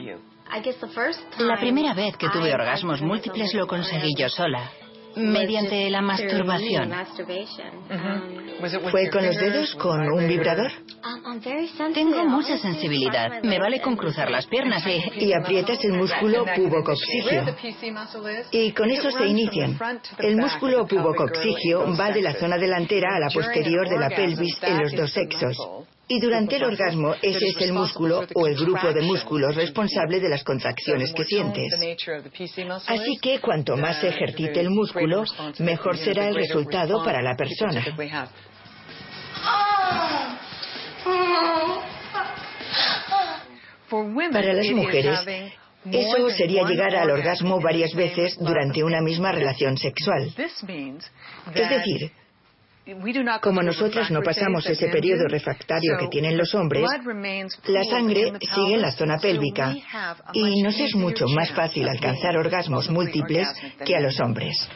La 1.38 1.56
primera 1.56 1.94
vez 1.94 2.16
que 2.16 2.28
tuve 2.28 2.54
orgasmos 2.54 3.00
múltiples 3.02 3.52
lo 3.54 3.66
conseguí 3.66 4.14
yo 4.16 4.28
sola 4.28 4.70
mediante 5.16 5.90
la 5.90 6.02
masturbación. 6.02 6.92
¿Fue 8.90 9.10
con 9.10 9.26
los 9.26 9.36
dedos, 9.36 9.74
con 9.76 10.00
un 10.12 10.28
vibrador? 10.28 10.70
Tengo 11.94 12.24
mucha 12.26 12.58
sensibilidad. 12.58 13.42
Me 13.42 13.58
vale 13.58 13.80
con 13.80 13.96
cruzar 13.96 14.30
las 14.30 14.46
piernas 14.46 14.84
y... 14.86 15.24
Y 15.24 15.32
aprietas 15.32 15.82
el 15.84 15.92
músculo 15.92 16.44
pubococcigio. 16.44 17.56
Y 18.50 18.72
con 18.72 18.90
eso 18.90 19.10
se 19.10 19.26
inician. 19.26 19.78
El 20.18 20.36
músculo 20.36 20.86
pubococcigio 20.86 21.96
va 21.98 22.10
de 22.10 22.22
la 22.22 22.34
zona 22.34 22.56
delantera 22.58 23.16
a 23.16 23.20
la 23.20 23.28
posterior 23.28 23.88
de 23.88 23.98
la 23.98 24.08
pelvis 24.10 24.58
en 24.62 24.78
los 24.78 24.92
dos 24.92 25.12
sexos. 25.12 25.56
Y 26.08 26.20
durante 26.20 26.56
el 26.56 26.64
orgasmo 26.64 27.14
ese 27.22 27.46
es 27.46 27.56
el 27.60 27.72
músculo 27.72 28.26
o 28.34 28.46
el 28.46 28.54
grupo 28.54 28.92
de 28.92 29.02
músculos 29.02 29.54
responsable 29.54 30.20
de 30.20 30.28
las 30.28 30.44
contracciones 30.44 31.12
que 31.12 31.24
sientes. 31.24 31.72
Así 32.86 33.18
que 33.20 33.40
cuanto 33.40 33.76
más 33.76 34.00
se 34.00 34.08
ejercite 34.08 34.60
el 34.60 34.70
músculo, 34.70 35.24
mejor 35.58 35.96
será 35.96 36.28
el 36.28 36.34
resultado 36.34 37.02
para 37.04 37.22
la 37.22 37.34
persona. 37.36 37.84
Para 44.32 44.52
las 44.54 44.70
mujeres, 44.70 45.20
eso 45.90 46.30
sería 46.30 46.64
llegar 46.64 46.94
al 46.96 47.10
orgasmo 47.10 47.60
varias 47.60 47.94
veces 47.94 48.36
durante 48.38 48.82
una 48.84 49.00
misma 49.00 49.32
relación 49.32 49.76
sexual. 49.76 50.32
Es 51.54 51.68
decir, 51.68 52.12
como 53.40 53.62
nosotros 53.62 54.10
no 54.10 54.22
pasamos 54.22 54.66
ese 54.66 54.88
periodo 54.88 55.28
refractario 55.28 55.96
que 55.98 56.08
tienen 56.08 56.36
los 56.36 56.52
hombres, 56.54 56.84
la 57.66 57.84
sangre 57.84 58.32
sigue 58.40 58.74
en 58.74 58.82
la 58.82 58.90
zona 58.90 59.18
pélvica 59.18 59.74
y 60.32 60.62
nos 60.62 60.78
es 60.80 60.94
mucho 60.96 61.26
más 61.28 61.52
fácil 61.52 61.88
alcanzar 61.88 62.36
orgasmos 62.36 62.90
múltiples 62.90 63.48
que 63.84 63.96
a 63.96 64.00
los 64.00 64.18
hombres. 64.18 64.68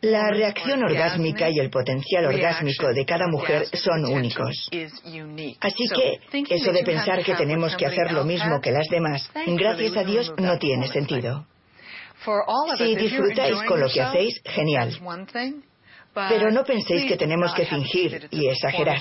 La 0.00 0.30
reacción 0.30 0.82
orgásmica 0.82 1.48
y 1.50 1.58
el 1.58 1.70
potencial 1.70 2.26
orgásmico 2.26 2.92
de 2.92 3.04
cada 3.04 3.26
mujer 3.28 3.66
son 3.74 4.06
únicos. 4.06 4.70
Así 5.60 5.88
que 5.88 6.54
eso 6.54 6.72
de 6.72 6.82
pensar 6.82 7.22
que 7.22 7.34
tenemos 7.34 7.76
que 7.76 7.86
hacer 7.86 8.12
lo 8.12 8.24
mismo 8.24 8.60
que 8.60 8.70
las 8.70 8.88
demás, 8.88 9.30
gracias 9.46 9.96
a 9.96 10.04
Dios, 10.04 10.32
no 10.38 10.58
tiene 10.58 10.88
sentido. 10.88 11.46
Si 12.76 12.96
disfrutáis 12.96 13.62
con 13.66 13.80
lo 13.80 13.88
que 13.88 14.02
hacéis, 14.02 14.40
genial. 14.44 14.96
Pero 16.14 16.50
no 16.50 16.64
penséis 16.64 17.04
que 17.04 17.16
tenemos 17.16 17.54
que 17.54 17.66
fingir 17.66 18.28
y 18.30 18.48
exagerar. 18.48 19.00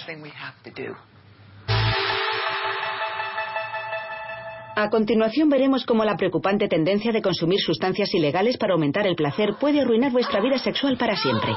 A 4.76 4.90
continuación 4.90 5.50
veremos 5.50 5.86
cómo 5.86 6.06
la 6.06 6.16
preocupante 6.16 6.70
tendencia 6.70 7.12
de 7.12 7.22
consumir 7.22 7.60
sustancias 7.60 8.14
ilegales 8.14 8.58
para 8.58 8.74
aumentar 8.74 9.06
el 9.08 9.16
placer 9.16 9.56
puede 9.60 9.82
arruinar 9.82 10.12
vuestra 10.12 10.40
vida 10.40 10.58
sexual 10.58 10.98
para 10.98 11.18
siempre. 11.18 11.52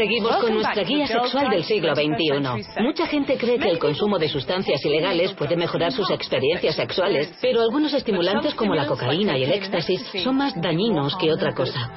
Seguimos 0.00 0.34
con 0.36 0.54
nuestra 0.54 0.82
guía 0.82 1.06
sexual 1.06 1.50
del 1.50 1.62
siglo 1.62 1.94
XXI. 1.94 2.82
Mucha 2.82 3.06
gente 3.06 3.36
cree 3.36 3.58
que 3.58 3.68
el 3.68 3.78
consumo 3.78 4.18
de 4.18 4.30
sustancias 4.30 4.82
ilegales 4.82 5.34
puede 5.34 5.56
mejorar 5.56 5.92
sus 5.92 6.10
experiencias 6.10 6.74
sexuales, 6.74 7.30
pero 7.42 7.60
algunos 7.60 7.92
estimulantes 7.92 8.54
como 8.54 8.74
la 8.74 8.86
cocaína 8.86 9.36
y 9.36 9.44
el 9.44 9.52
éxtasis 9.52 10.00
son 10.24 10.38
más 10.38 10.58
dañinos 10.58 11.14
que 11.16 11.30
otra 11.30 11.52
cosa. 11.52 11.92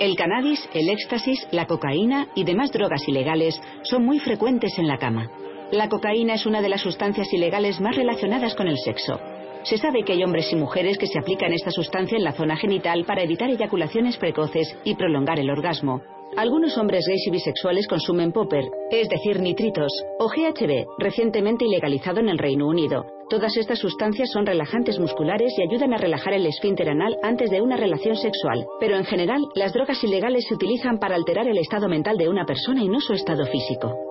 El 0.00 0.16
cannabis, 0.16 0.66
el 0.72 0.88
éxtasis, 0.88 1.46
la 1.50 1.66
cocaína 1.66 2.28
y 2.34 2.44
demás 2.44 2.72
drogas 2.72 3.06
ilegales 3.06 3.60
son 3.82 4.06
muy 4.06 4.18
frecuentes 4.18 4.78
en 4.78 4.88
la 4.88 4.96
cama. 4.96 5.30
La 5.72 5.90
cocaína 5.90 6.34
es 6.34 6.46
una 6.46 6.62
de 6.62 6.70
las 6.70 6.80
sustancias 6.80 7.30
ilegales 7.34 7.82
más 7.82 7.94
relacionadas 7.94 8.54
con 8.54 8.66
el 8.66 8.78
sexo. 8.78 9.20
Se 9.68 9.78
sabe 9.78 10.04
que 10.04 10.12
hay 10.12 10.22
hombres 10.22 10.52
y 10.52 10.56
mujeres 10.56 10.96
que 10.96 11.08
se 11.08 11.18
aplican 11.18 11.52
esta 11.52 11.72
sustancia 11.72 12.16
en 12.16 12.22
la 12.22 12.30
zona 12.32 12.56
genital 12.56 13.04
para 13.04 13.24
evitar 13.24 13.50
eyaculaciones 13.50 14.16
precoces 14.16 14.78
y 14.84 14.94
prolongar 14.94 15.40
el 15.40 15.50
orgasmo. 15.50 16.02
Algunos 16.36 16.78
hombres 16.78 17.04
gays 17.08 17.26
y 17.26 17.30
bisexuales 17.32 17.88
consumen 17.88 18.30
popper, 18.30 18.64
es 18.92 19.08
decir, 19.08 19.40
nitritos, 19.40 19.90
o 20.20 20.28
GHB, 20.28 20.86
recientemente 20.98 21.64
ilegalizado 21.64 22.20
en 22.20 22.28
el 22.28 22.38
Reino 22.38 22.68
Unido. 22.68 23.06
Todas 23.28 23.56
estas 23.56 23.80
sustancias 23.80 24.30
son 24.30 24.46
relajantes 24.46 25.00
musculares 25.00 25.52
y 25.58 25.62
ayudan 25.62 25.94
a 25.94 25.98
relajar 25.98 26.34
el 26.34 26.46
esfínter 26.46 26.88
anal 26.88 27.16
antes 27.24 27.50
de 27.50 27.60
una 27.60 27.76
relación 27.76 28.14
sexual. 28.14 28.64
Pero 28.78 28.96
en 28.96 29.04
general, 29.04 29.40
las 29.56 29.72
drogas 29.72 30.02
ilegales 30.04 30.44
se 30.46 30.54
utilizan 30.54 31.00
para 31.00 31.16
alterar 31.16 31.48
el 31.48 31.58
estado 31.58 31.88
mental 31.88 32.16
de 32.18 32.28
una 32.28 32.46
persona 32.46 32.84
y 32.84 32.88
no 32.88 33.00
su 33.00 33.14
estado 33.14 33.44
físico. 33.46 34.05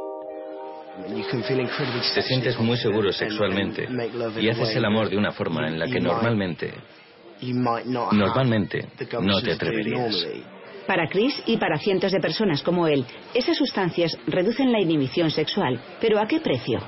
Te 2.14 2.22
sientes 2.22 2.58
muy 2.60 2.78
seguro 2.78 3.12
sexualmente 3.12 3.88
y 4.40 4.50
haces 4.50 4.76
el 4.76 4.86
amor 4.86 5.10
de 5.10 5.18
una 5.18 5.32
forma 5.32 5.68
en 5.68 5.78
la 5.78 5.88
que 5.88 6.00
normalmente, 6.00 6.74
normalmente 8.12 8.88
no 9.22 9.42
te 9.42 9.52
atreverías. 9.54 10.26
Para 10.88 11.08
Chris 11.10 11.42
y 11.48 11.58
para 11.58 11.78
cientos 11.80 12.12
de 12.12 12.20
personas 12.20 12.62
como 12.62 12.88
él, 12.88 13.04
esas 13.34 13.58
sustancias 13.58 14.16
reducen 14.28 14.72
la 14.72 14.80
inhibición 14.80 15.32
sexual. 15.32 15.82
¿Pero 16.00 16.20
a 16.20 16.28
qué 16.28 16.40
precio? 16.40 16.80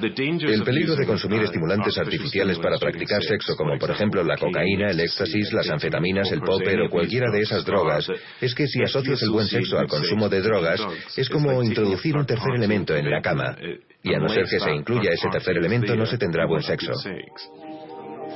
El 0.00 0.62
peligro 0.64 0.96
de 0.96 1.06
consumir 1.06 1.42
estimulantes 1.42 1.96
artificiales 1.98 2.58
para 2.58 2.78
practicar 2.78 3.22
sexo, 3.22 3.54
como 3.56 3.78
por 3.78 3.90
ejemplo 3.90 4.24
la 4.24 4.36
cocaína, 4.36 4.90
el 4.90 5.00
éxtasis, 5.00 5.52
las 5.52 5.68
anfetaminas, 5.70 6.32
el 6.32 6.40
popper 6.40 6.82
o 6.82 6.90
cualquiera 6.90 7.30
de 7.30 7.42
esas 7.42 7.64
drogas, 7.64 8.08
es 8.40 8.54
que 8.54 8.66
si 8.66 8.82
asocias 8.82 9.22
el 9.22 9.30
buen 9.30 9.46
sexo 9.46 9.78
al 9.78 9.86
consumo 9.86 10.28
de 10.28 10.40
drogas, 10.40 10.80
es 11.16 11.28
como 11.28 11.62
introducir 11.62 12.16
un 12.16 12.26
tercer 12.26 12.54
elemento 12.54 12.96
en 12.96 13.10
la 13.10 13.20
cama. 13.20 13.56
Y 14.02 14.14
a 14.14 14.18
no 14.18 14.28
ser 14.28 14.44
que 14.46 14.58
se 14.58 14.72
incluya 14.72 15.12
ese 15.12 15.28
tercer 15.28 15.58
elemento, 15.58 15.94
no 15.94 16.06
se 16.06 16.18
tendrá 16.18 16.46
buen 16.46 16.62
sexo. 16.62 16.92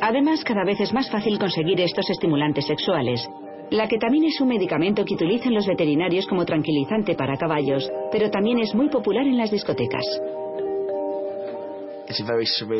Además, 0.00 0.44
cada 0.44 0.64
vez 0.64 0.78
es 0.80 0.92
más 0.92 1.10
fácil 1.10 1.38
conseguir 1.38 1.80
estos 1.80 2.08
estimulantes 2.10 2.66
sexuales. 2.66 3.26
La 3.70 3.88
ketamina 3.88 4.28
es 4.28 4.40
un 4.40 4.48
medicamento 4.48 5.04
que 5.04 5.14
utilizan 5.14 5.54
los 5.54 5.66
veterinarios 5.66 6.26
como 6.26 6.44
tranquilizante 6.44 7.14
para 7.14 7.36
caballos, 7.36 7.90
pero 8.12 8.30
también 8.30 8.58
es 8.60 8.74
muy 8.74 8.88
popular 8.88 9.26
en 9.26 9.38
las 9.38 9.50
discotecas. 9.50 10.04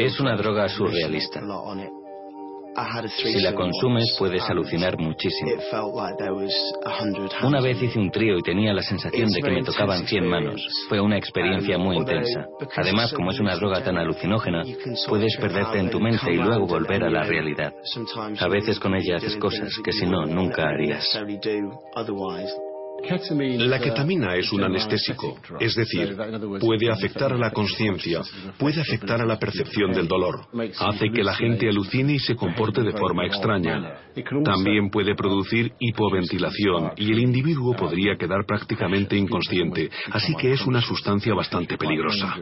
Es 0.05 0.21
una 0.21 0.37
droga 0.37 0.69
surrealista. 0.69 1.41
Si 3.09 3.41
la 3.41 3.55
consumes 3.55 4.15
puedes 4.19 4.43
alucinar 4.51 4.99
muchísimo. 4.99 5.51
Una 7.43 7.61
vez 7.63 7.83
hice 7.83 7.99
un 7.99 8.11
trío 8.11 8.37
y 8.37 8.43
tenía 8.43 8.75
la 8.75 8.83
sensación 8.83 9.31
de 9.31 9.41
que 9.41 9.51
me 9.51 9.63
tocaban 9.63 10.07
100 10.07 10.27
manos. 10.29 10.69
Fue 10.89 11.01
una 11.01 11.17
experiencia 11.17 11.79
muy 11.79 11.97
intensa. 11.97 12.47
Además, 12.77 13.15
como 13.15 13.31
es 13.31 13.41
una 13.41 13.57
droga 13.57 13.83
tan 13.83 13.97
alucinógena, 13.97 14.63
puedes 15.09 15.37
perderte 15.39 15.79
en 15.79 15.89
tu 15.91 16.01
mente 16.01 16.31
y 16.31 16.37
luego 16.37 16.67
volver 16.67 17.03
a 17.05 17.11
la 17.11 17.23
realidad. 17.23 17.73
A 18.41 18.49
veces 18.49 18.79
con 18.79 18.95
ella 18.95 19.17
haces 19.17 19.37
cosas 19.37 19.71
que 19.83 19.93
si 19.93 20.05
no, 20.05 20.27
nunca 20.27 20.69
harías. 20.69 21.19
La 23.59 23.79
ketamina 23.79 24.35
es 24.35 24.53
un 24.53 24.65
anestésico, 24.65 25.39
es 25.61 25.75
decir, 25.75 26.17
puede 26.61 26.91
afectar 26.91 27.33
a 27.33 27.37
la 27.37 27.51
conciencia, 27.51 28.23
puede 28.59 28.81
afectar 28.81 29.21
a 29.21 29.27
la 29.27 29.39
percepción 29.39 29.93
del 29.93 30.09
dolor, 30.09 30.47
hace 30.79 31.11
que 31.11 31.23
la 31.23 31.35
gente 31.35 31.69
alucine 31.69 32.15
y 32.15 32.19
se 32.19 32.35
comporte 32.35 32.83
de 32.83 32.93
forma 32.93 33.27
extraña. 33.27 33.99
También 34.45 34.91
puede 34.91 35.15
producir 35.15 35.73
hipoventilación 35.79 36.93
y 36.97 37.13
el 37.13 37.21
individuo 37.21 37.77
podría 37.77 38.17
quedar 38.17 38.45
prácticamente 38.47 39.17
inconsciente, 39.17 39.91
así 40.11 40.35
que 40.35 40.53
es 40.53 40.67
una 40.67 40.81
sustancia 40.81 41.35
bastante 41.35 41.77
peligrosa. 41.77 42.37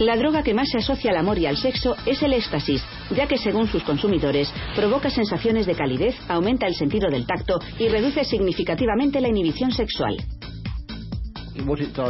La 0.00 0.16
droga 0.16 0.42
que 0.42 0.54
más 0.54 0.70
se 0.70 0.78
asocia 0.78 1.10
al 1.10 1.18
amor 1.18 1.38
y 1.38 1.44
al 1.44 1.58
sexo 1.58 1.94
es 2.06 2.22
el 2.22 2.32
éxtasis, 2.32 2.82
ya 3.14 3.26
que 3.26 3.36
según 3.36 3.68
sus 3.68 3.82
consumidores 3.82 4.50
provoca 4.74 5.10
sensaciones 5.10 5.66
de 5.66 5.74
calidez, 5.74 6.16
aumenta 6.26 6.66
el 6.66 6.74
sentido 6.74 7.10
del 7.10 7.26
tacto 7.26 7.58
y 7.78 7.86
reduce 7.86 8.24
significativamente 8.24 9.20
la 9.20 9.28
inhibición 9.28 9.72
sexual. 9.72 10.16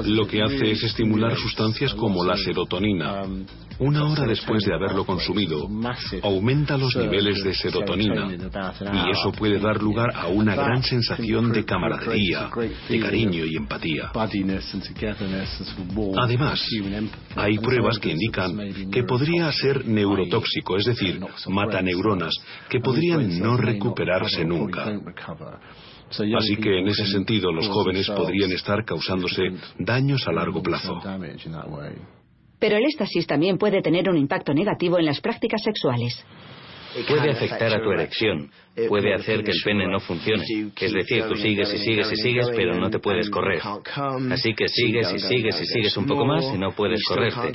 Lo 0.05 0.29
que 0.29 0.41
hace 0.41 0.71
es 0.71 0.85
estimular 0.85 1.35
sustancias 1.35 1.93
como 1.95 2.23
la 2.23 2.37
serotonina, 2.37 3.23
una 3.81 4.05
hora 4.05 4.27
después 4.27 4.63
de 4.65 4.75
haberlo 4.75 5.05
consumido, 5.05 5.69
aumenta 6.23 6.77
los 6.77 6.95
niveles 6.97 7.43
de 7.43 7.55
serotonina 7.55 8.31
y 8.31 9.11
eso 9.11 9.33
puede 9.33 9.59
dar 9.59 9.83
lugar 9.83 10.11
a 10.15 10.29
una 10.29 10.55
gran 10.55 10.83
sensación 10.83 11.51
de 11.51 11.65
camaradería, 11.65 12.51
de 12.89 13.01
cariño 13.01 13.45
y 13.47 13.57
empatía. 13.57 14.11
Además, 16.17 16.63
hay 17.37 17.59
pruebas 17.59 17.99
que 17.99 18.11
indican 18.11 18.91
que 18.91 19.03
podría 19.05 19.51
ser 19.53 19.87
neurotóxico, 19.87 20.77
es 20.77 20.85
decir, 20.85 21.19
mata 21.49 21.81
neuronas, 21.81 22.35
que 22.69 22.81
podrían 22.81 23.39
no 23.39 23.57
recuperarse 23.57 24.45
nunca. 24.45 24.93
Así 26.37 26.57
que 26.57 26.81
en 26.81 26.89
ese 26.89 27.07
sentido 27.07 27.53
los 27.53 27.69
jóvenes 27.69 28.09
podrían 28.11 28.51
estar 28.53 28.85
causándose 28.85 29.43
daños 29.79 30.27
a 30.27 30.33
largo 30.33 30.63
plazo. 30.63 31.01
Pero 32.61 32.77
el 32.77 32.85
éxtasis 32.85 33.27
también 33.27 33.59
puede 33.59 33.83
tener 33.83 34.09
un 34.09 34.17
impacto 34.17 34.55
negativo 34.55 34.99
en 34.99 35.07
las 35.07 35.21
prácticas 35.21 35.63
sexuales. 35.63 36.25
Puede 37.09 37.31
afectar 37.31 37.73
a 37.73 37.83
tu 37.83 37.93
erección, 37.93 38.51
puede 38.89 39.15
hacer 39.15 39.45
que 39.45 39.53
el 39.53 39.63
pene 39.65 39.87
no 39.87 40.01
funcione. 40.01 40.43
Es 40.77 40.93
decir, 40.93 41.25
tú 41.29 41.37
sigues 41.37 41.73
y 41.73 41.79
sigues 41.79 42.13
y 42.13 42.17
sigues, 42.17 42.51
pero 42.51 42.75
no 42.75 42.91
te 42.91 42.99
puedes 42.99 43.31
correr. 43.31 43.61
Así 44.31 44.55
que 44.55 44.69
sigues 44.69 45.13
y 45.15 45.19
sigues 45.21 45.61
y 45.61 45.67
sigues 45.67 45.97
un 45.97 46.07
poco 46.07 46.25
más 46.27 46.45
y 46.53 46.59
no 46.59 46.73
puedes 46.73 47.03
correrte. 47.05 47.53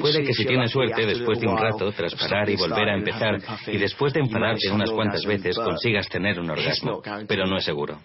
Puede 0.00 0.22
que 0.22 0.32
si 0.32 0.46
tienes 0.46 0.70
suerte, 0.70 1.06
después 1.06 1.40
de 1.40 1.46
un 1.46 1.58
rato, 1.58 1.92
tras 1.92 2.14
parar 2.14 2.48
y 2.48 2.56
volver 2.56 2.88
a 2.88 2.96
empezar, 2.96 3.38
y 3.66 3.76
después 3.76 4.12
de 4.12 4.20
enfadarte 4.20 4.70
unas 4.70 4.90
cuantas 4.90 5.24
veces, 5.24 5.56
consigas 5.56 6.08
tener 6.08 6.40
un 6.40 6.50
orgasmo. 6.50 7.02
Pero 7.28 7.46
no 7.46 7.58
es 7.58 7.64
seguro. 7.64 7.98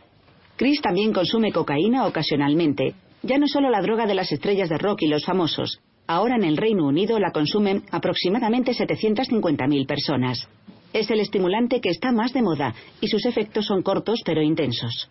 Chris 0.57 0.81
también 0.81 1.11
consume 1.11 1.51
cocaína 1.51 2.05
ocasionalmente. 2.05 2.95
Ya 3.23 3.37
no 3.37 3.47
solo 3.47 3.69
la 3.69 3.81
droga 3.81 4.05
de 4.05 4.13
las 4.13 4.31
estrellas 4.31 4.69
de 4.69 4.77
rock 4.77 5.01
y 5.01 5.07
los 5.07 5.25
famosos. 5.25 5.79
Ahora 6.07 6.35
en 6.35 6.43
el 6.43 6.57
Reino 6.57 6.85
Unido 6.85 7.19
la 7.19 7.31
consumen 7.31 7.83
aproximadamente 7.91 8.71
750.000 8.73 9.87
personas. 9.87 10.47
Es 10.93 11.09
el 11.09 11.19
estimulante 11.19 11.81
que 11.81 11.89
está 11.89 12.11
más 12.11 12.31
de 12.31 12.41
moda 12.41 12.73
y 13.01 13.07
sus 13.07 13.25
efectos 13.25 13.65
son 13.65 13.81
cortos 13.81 14.21
pero 14.25 14.41
intensos. 14.41 15.09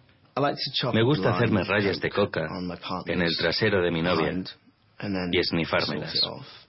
Me 0.92 1.02
gusta 1.02 1.35
hacerme 1.35 1.62
rayas 1.64 2.00
de 2.00 2.11
coca 2.11 2.46
en 3.07 3.22
el 3.22 3.37
trasero 3.37 3.83
de 3.83 3.90
mi 3.90 4.02
novia 4.02 4.42
y 5.30 5.38
esnifármelas. 5.38 6.20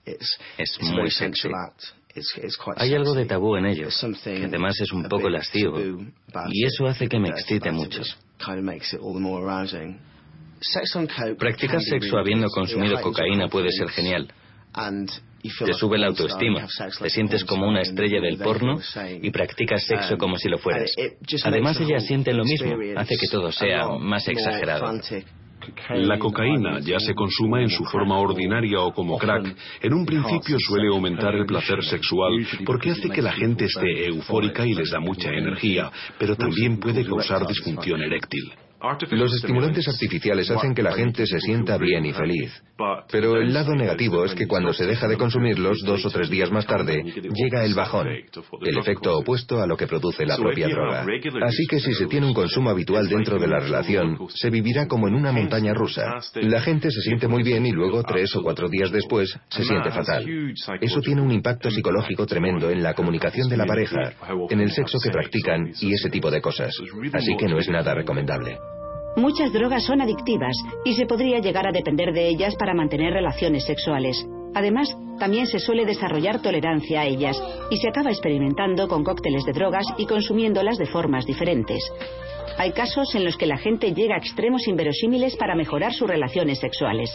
Es 0.06 0.80
muy 0.82 1.10
sexy. 1.10 1.50
Hay 2.78 2.94
algo 2.94 3.14
de 3.14 3.26
tabú 3.26 3.56
en 3.58 3.66
ello, 3.66 3.90
que 4.24 4.46
además 4.46 4.80
es 4.80 4.92
un 4.92 5.04
poco 5.04 5.30
lascivo, 5.30 5.80
y 5.80 6.66
eso 6.66 6.86
hace 6.86 7.08
que 7.08 7.20
me 7.20 7.30
excite 7.30 7.72
mucho. 7.72 8.02
Practicar 11.38 11.82
sexo 11.82 12.18
habiendo 12.18 12.48
consumido 12.50 13.00
cocaína 13.02 13.48
puede 13.48 13.72
ser 13.72 13.90
genial. 13.90 14.28
Te 15.66 15.74
sube 15.74 15.98
la 15.98 16.08
autoestima, 16.08 16.68
te 17.02 17.10
sientes 17.10 17.46
como 17.46 17.68
una 17.68 17.82
estrella 17.82 18.20
del 18.20 18.38
porno 18.38 18.80
y 19.22 19.30
practicas 19.30 19.86
sexo 19.86 20.18
como 20.18 20.38
si 20.38 20.50
lo 20.50 20.58
fueras. 20.58 20.92
Además, 21.44 21.80
ellas 21.80 22.06
sienten 22.06 22.38
lo 22.38 22.44
mismo, 22.44 22.74
hace 22.98 23.16
que 23.16 23.28
todo 23.28 23.52
sea 23.52 23.88
más 24.00 24.28
exagerado. 24.28 25.00
La 25.90 26.20
cocaína, 26.20 26.80
ya 26.80 27.00
se 27.00 27.14
consuma 27.16 27.62
en 27.62 27.70
su 27.70 27.84
forma 27.86 28.20
ordinaria 28.20 28.82
o 28.82 28.94
como 28.94 29.18
crack, 29.18 29.56
en 29.82 29.94
un 29.94 30.06
principio 30.06 30.58
suele 30.60 30.88
aumentar 30.90 31.34
el 31.36 31.46
placer 31.46 31.84
sexual 31.84 32.46
porque 32.66 32.92
hace 32.92 33.10
que 33.10 33.22
la 33.22 33.32
gente 33.32 33.66
esté 33.66 34.08
eufórica 34.08 34.66
y 34.66 34.74
les 34.74 34.92
da 34.92 35.00
mucha 35.00 35.30
energía, 35.30 35.92
pero 36.20 36.36
también 36.36 36.80
puede 36.80 37.06
causar 37.06 37.48
disfunción 37.48 38.02
eréctil. 38.02 38.52
Los 39.12 39.34
estimulantes 39.36 39.88
artificiales 39.88 40.50
hacen 40.52 40.74
que 40.74 40.84
la 40.84 40.94
gente 40.94 41.26
se 41.26 41.40
sienta 41.40 41.78
bien 41.78 42.06
y 42.06 42.14
feliz. 42.14 42.52
Pero 43.10 43.38
el 43.38 43.54
lado 43.54 43.74
negativo 43.74 44.26
es 44.26 44.34
que 44.34 44.48
cuando 44.48 44.74
se 44.74 44.86
deja 44.86 45.08
de 45.08 45.18
consumirlos 45.18 45.82
dos 45.84 46.06
o 46.06 46.10
tres 46.10 46.30
días 46.30 46.52
más 46.52 46.66
tarde, 46.66 47.04
llega 47.04 47.64
el 47.64 47.74
bajón, 47.74 48.08
el 48.08 48.78
efecto 48.78 49.18
opuesto 49.18 49.62
a 49.62 49.68
lo 49.68 49.78
que 49.78 49.88
produce 49.88 50.26
la 50.26 50.38
propia 50.38 50.68
droga. 50.68 51.06
Así 51.44 51.66
que 51.68 51.80
si 51.80 51.94
se 51.94 52.08
tiene 52.08 52.28
un 52.28 52.34
consumo 52.34 52.70
habitual 52.70 53.08
dentro 53.08 53.40
de 53.40 53.48
la 53.48 53.60
relación, 53.60 54.18
se 54.30 54.50
vivirá 54.50 54.88
como 54.88 55.08
en 55.08 55.16
una 55.16 55.32
montaña 55.32 55.74
rusa. 55.74 56.20
La 56.36 56.62
gente 56.62 56.92
se 56.92 57.02
siente 57.02 57.28
muy 57.28 57.44
bien 57.44 57.66
y 57.66 57.72
luego 57.72 58.04
tres 58.04 58.36
o 58.36 58.44
cuatro 58.44 58.70
días 58.70 58.92
después 58.92 59.38
se 59.50 59.64
siente 59.64 59.92
fatal. 59.92 60.26
Eso 60.82 61.02
tiene 61.02 61.22
un 61.22 61.32
impacto 61.32 61.72
psicológico 61.72 62.26
tremendo 62.26 62.70
en 62.70 62.84
la 62.84 62.94
comunicación 62.94 63.48
de 63.50 63.58
la 63.58 63.66
pareja, 63.66 64.14
en 64.50 64.60
el 64.60 64.72
sexo 64.72 65.00
que 65.00 65.10
practican 65.10 65.72
y 65.80 65.94
ese 65.94 66.10
tipo 66.10 66.30
de 66.30 66.42
cosas. 66.42 66.76
Así 67.14 67.36
que 67.38 67.48
no 67.48 67.58
es 67.58 67.70
nada 67.70 67.94
recomendable. 67.94 68.58
Muchas 69.18 69.54
drogas 69.54 69.86
son 69.86 70.02
adictivas 70.02 70.58
y 70.84 70.94
se 70.94 71.06
podría 71.06 71.40
llegar 71.40 71.66
a 71.66 71.72
depender 71.72 72.12
de 72.12 72.28
ellas 72.28 72.56
para 72.58 72.74
mantener 72.74 73.14
relaciones 73.14 73.66
sexuales. 73.66 74.28
Además, 74.54 74.96
también 75.20 75.48
se 75.48 75.60
suele 75.60 75.86
desarrollar 75.86 76.42
tolerancia 76.42 77.02
a 77.02 77.06
ellas 77.06 77.42
y 77.72 77.78
se 77.78 77.88
acaba 77.88 78.10
experimentando 78.10 78.90
con 78.90 79.06
cócteles 79.06 79.46
de 79.46 79.54
drogas 79.54 79.86
y 79.98 80.06
consumiéndolas 80.06 80.78
de 80.78 80.86
formas 80.86 81.26
diferentes. 81.26 81.80
Hay 82.58 82.72
casos 82.72 83.16
en 83.16 83.24
los 83.24 83.38
que 83.38 83.48
la 83.48 83.58
gente 83.58 83.94
llega 83.94 84.16
a 84.16 84.20
extremos 84.20 84.68
inverosímiles 84.68 85.38
para 85.38 85.56
mejorar 85.56 85.94
sus 85.94 86.10
relaciones 86.10 86.60
sexuales. 86.60 87.10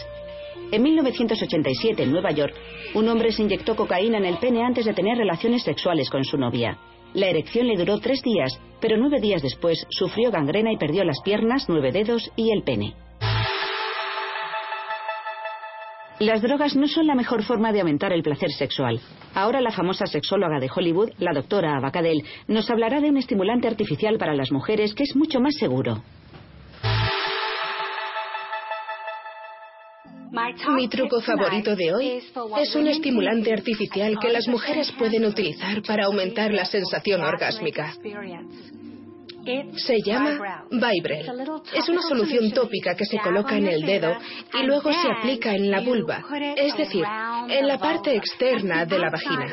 En 0.71 0.81
1987, 0.81 2.01
en 2.03 2.11
Nueva 2.11 2.31
York, 2.31 2.55
un 2.95 3.07
hombre 3.09 3.31
se 3.31 3.43
inyectó 3.43 3.75
cocaína 3.75 4.17
en 4.17 4.25
el 4.25 4.37
pene 4.37 4.63
antes 4.63 4.85
de 4.85 4.93
tener 4.93 5.17
relaciones 5.17 5.63
sexuales 5.63 6.09
con 6.09 6.23
su 6.23 6.37
novia. 6.37 6.77
La 7.13 7.27
erección 7.27 7.67
le 7.67 7.75
duró 7.75 7.99
tres 7.99 8.21
días, 8.21 8.57
pero 8.79 8.97
nueve 8.97 9.19
días 9.19 9.41
después 9.41 9.85
sufrió 9.89 10.31
gangrena 10.31 10.71
y 10.71 10.77
perdió 10.77 11.03
las 11.03 11.21
piernas, 11.21 11.65
nueve 11.67 11.91
dedos 11.91 12.31
y 12.35 12.51
el 12.51 12.63
pene. 12.63 12.93
Las 16.19 16.41
drogas 16.41 16.75
no 16.75 16.87
son 16.87 17.07
la 17.07 17.15
mejor 17.15 17.43
forma 17.43 17.73
de 17.73 17.79
aumentar 17.79 18.13
el 18.13 18.21
placer 18.21 18.51
sexual. 18.51 19.01
Ahora 19.33 19.59
la 19.59 19.71
famosa 19.71 20.05
sexóloga 20.05 20.59
de 20.59 20.69
Hollywood, 20.73 21.09
la 21.17 21.33
doctora 21.33 21.75
Abacadel, 21.75 22.23
nos 22.47 22.69
hablará 22.69 23.01
de 23.01 23.09
un 23.09 23.17
estimulante 23.17 23.67
artificial 23.67 24.17
para 24.17 24.35
las 24.35 24.51
mujeres 24.51 24.93
que 24.93 25.03
es 25.03 25.15
mucho 25.15 25.39
más 25.39 25.55
seguro. 25.55 26.03
Mi 30.75 30.87
truco 30.87 31.19
favorito 31.21 31.75
de 31.75 31.93
hoy 31.93 32.23
es 32.59 32.75
un 32.75 32.87
estimulante 32.87 33.51
artificial 33.51 34.17
que 34.19 34.29
las 34.29 34.47
mujeres 34.47 34.91
pueden 34.97 35.25
utilizar 35.25 35.81
para 35.81 36.05
aumentar 36.05 36.53
la 36.53 36.63
sensación 36.63 37.21
orgásmica. 37.21 37.93
Se 39.75 39.97
llama 40.05 40.65
Vibrel. 40.69 41.25
Es 41.73 41.89
una 41.89 42.01
solución 42.01 42.51
tópica 42.51 42.95
que 42.95 43.05
se 43.05 43.17
coloca 43.19 43.57
en 43.57 43.67
el 43.67 43.81
dedo 43.81 44.15
y 44.53 44.65
luego 44.65 44.91
se 44.91 45.07
aplica 45.17 45.55
en 45.55 45.71
la 45.71 45.81
vulva, 45.81 46.23
es 46.55 46.75
decir, 46.77 47.03
en 47.49 47.67
la 47.67 47.77
parte 47.77 48.15
externa 48.15 48.85
de 48.85 48.99
la 48.99 49.09
vagina. 49.09 49.47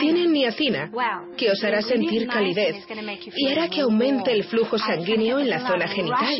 Tiene 0.00 0.26
niacina, 0.26 0.90
que 1.36 1.50
os 1.50 1.62
hará 1.64 1.82
sentir 1.82 2.26
calidez 2.26 2.86
y 3.34 3.48
hará 3.48 3.68
que 3.68 3.82
aumente 3.82 4.32
el 4.32 4.44
flujo 4.44 4.78
sanguíneo 4.78 5.38
en 5.38 5.50
la 5.50 5.66
zona 5.66 5.88
genital. 5.88 6.34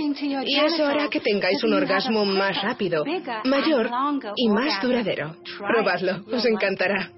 Y 0.45 0.59
eso 0.59 0.87
hará 0.87 1.09
que 1.09 1.21
tengáis 1.21 1.63
un 1.65 1.75
orgasmo 1.75 2.25
más 2.25 2.63
rápido, 2.63 3.05
mayor 3.45 3.91
y 4.37 4.49
más 4.49 4.81
duradero. 4.83 5.37
Probadlo, 5.59 6.25
os 6.33 6.45
encantará. 6.45 7.11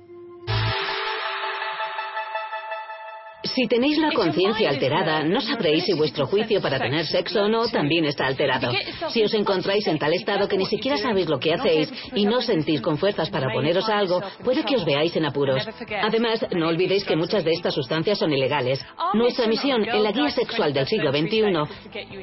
Si 3.55 3.67
tenéis 3.67 3.99
la 3.99 4.13
conciencia 4.13 4.71
alterada, 4.71 5.23
no 5.23 5.41
sabréis 5.41 5.85
si 5.85 5.93
vuestro 5.95 6.27
juicio 6.27 6.61
para 6.61 6.79
tener 6.79 7.07
sexo 7.07 7.45
o 7.45 7.49
no 7.49 7.69
también 7.69 8.05
está 8.05 8.27
alterado. 8.27 8.71
Si 9.09 9.23
os 9.23 9.33
encontráis 9.35 9.87
en 9.87 9.99
tal 9.99 10.13
estado 10.13 10.49
que 10.49 10.57
ni 10.57 10.67
siquiera 10.67 10.97
sabéis 10.97 11.29
lo 11.29 11.39
que 11.39 11.55
hacéis 11.55 11.93
y 12.15 12.25
no 12.25 12.41
sentís 12.41 12.81
con 12.81 12.99
fuerzas 12.99 13.31
para 13.31 13.49
oponeros 13.49 13.89
a 13.89 13.99
algo, 13.99 14.21
puede 14.45 14.65
que 14.65 14.77
os 14.77 14.85
veáis 14.85 15.15
en 15.17 15.27
apuros. 15.27 15.67
Además, 16.03 16.45
no 16.53 16.69
olvidéis 16.69 17.05
que 17.05 17.17
muchas 17.17 17.45
de 17.45 17.53
estas 17.53 17.75
sustancias 17.75 18.19
son 18.19 18.33
ilegales. 18.33 18.85
Nuestra 19.15 19.47
misión 19.47 19.89
en 19.89 20.03
la 20.03 20.13
guía 20.13 20.31
sexual 20.31 20.73
del 20.73 20.87
siglo 20.87 21.11
XXI 21.11 21.39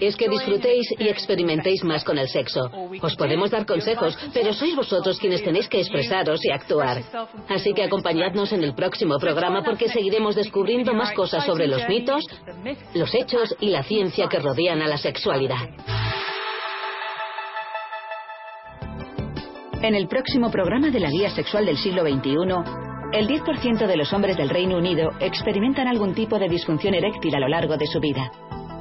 es 0.01 0.15
que 0.15 0.29
disfrutéis 0.29 0.87
y 0.99 1.07
experimentéis 1.07 1.83
más 1.83 2.03
con 2.03 2.17
el 2.17 2.27
sexo. 2.27 2.69
Os 3.01 3.15
podemos 3.15 3.51
dar 3.51 3.65
consejos, 3.65 4.17
pero 4.33 4.53
sois 4.53 4.75
vosotros 4.75 5.19
quienes 5.19 5.43
tenéis 5.43 5.67
que 5.67 5.79
expresaros 5.79 6.43
y 6.45 6.51
actuar. 6.51 7.01
Así 7.49 7.73
que 7.73 7.83
acompañadnos 7.83 8.51
en 8.53 8.63
el 8.63 8.75
próximo 8.75 9.17
programa 9.19 9.63
porque 9.63 9.89
seguiremos 9.89 10.35
descubriendo 10.35 10.93
más 10.93 11.11
cosas 11.15 11.45
sobre 11.45 11.67
los 11.67 11.87
mitos, 11.87 12.23
los 12.93 13.15
hechos 13.15 13.55
y 13.59 13.69
la 13.69 13.81
ciencia 13.81 14.27
que 14.27 14.39
rodean 14.39 14.83
a 14.83 14.87
la 14.87 14.97
sexualidad. 14.97 15.57
En 19.81 19.95
el 19.95 20.07
próximo 20.07 20.51
programa 20.51 20.89
de 20.89 20.99
la 20.99 21.09
Guía 21.09 21.29
Sexual 21.29 21.65
del 21.65 21.77
siglo 21.77 22.01
XXI, 22.03 22.85
el 23.13 23.27
10% 23.27 23.87
de 23.87 23.97
los 23.97 24.11
hombres 24.13 24.35
del 24.35 24.49
Reino 24.49 24.77
Unido 24.77 25.11
experimentan 25.19 25.87
algún 25.87 26.13
tipo 26.13 26.37
de 26.37 26.49
disfunción 26.49 26.93
eréctil 26.93 27.35
a 27.35 27.39
lo 27.39 27.47
largo 27.47 27.77
de 27.77 27.87
su 27.87 27.99
vida. 27.99 28.31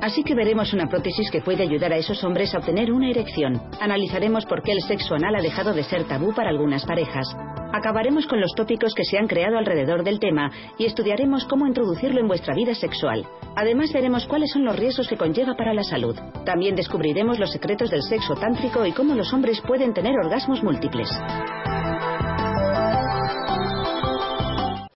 Así 0.05 0.23
que 0.23 0.35
veremos 0.35 0.75
una 0.75 0.87
prótesis 0.87 1.31
que 1.31 1.41
puede 1.41 1.63
ayudar 1.63 1.91
a 1.91 1.97
esos 1.97 2.23
hombres 2.25 2.55
a 2.55 2.59
obtener 2.59 2.93
una 2.93 3.09
erección. 3.09 3.63
Analizaremos 3.81 4.45
por 4.45 4.63
qué 4.63 4.73
el 4.73 4.83
sexo 4.83 5.15
anal 5.15 5.35
ha 5.35 5.41
dejado 5.41 5.73
de 5.73 5.83
ser 5.83 6.05
tabú 6.05 6.35
para 6.35 6.51
algunas 6.51 6.85
parejas. 6.85 7.27
Acabaremos 7.73 8.27
con 8.27 8.39
los 8.39 8.55
tópicos 8.55 8.93
que 8.95 9.05
se 9.05 9.17
han 9.17 9.27
creado 9.27 9.57
alrededor 9.57 10.05
del 10.05 10.21
tema 10.21 10.51
y 10.77 10.85
estudiaremos 10.85 11.47
cómo 11.47 11.67
introducirlo 11.67 12.21
en 12.21 12.29
vuestra 12.29 12.55
vida 12.55 12.75
sexual. 12.75 13.27
Además 13.57 13.95
veremos 13.95 14.27
cuáles 14.27 14.51
son 14.53 14.67
los 14.67 14.79
riesgos 14.79 15.09
que 15.09 15.17
conlleva 15.17 15.57
para 15.57 15.73
la 15.73 15.85
salud. 15.85 16.15
También 16.45 16.77
descubriremos 16.77 17.39
los 17.39 17.51
secretos 17.51 17.89
del 17.89 18.03
sexo 18.03 18.35
tántrico 18.35 18.85
y 18.85 18.93
cómo 18.93 19.15
los 19.15 19.33
hombres 19.33 19.63
pueden 19.63 19.95
tener 19.95 20.15
orgasmos 20.23 20.63
múltiples. 20.63 21.09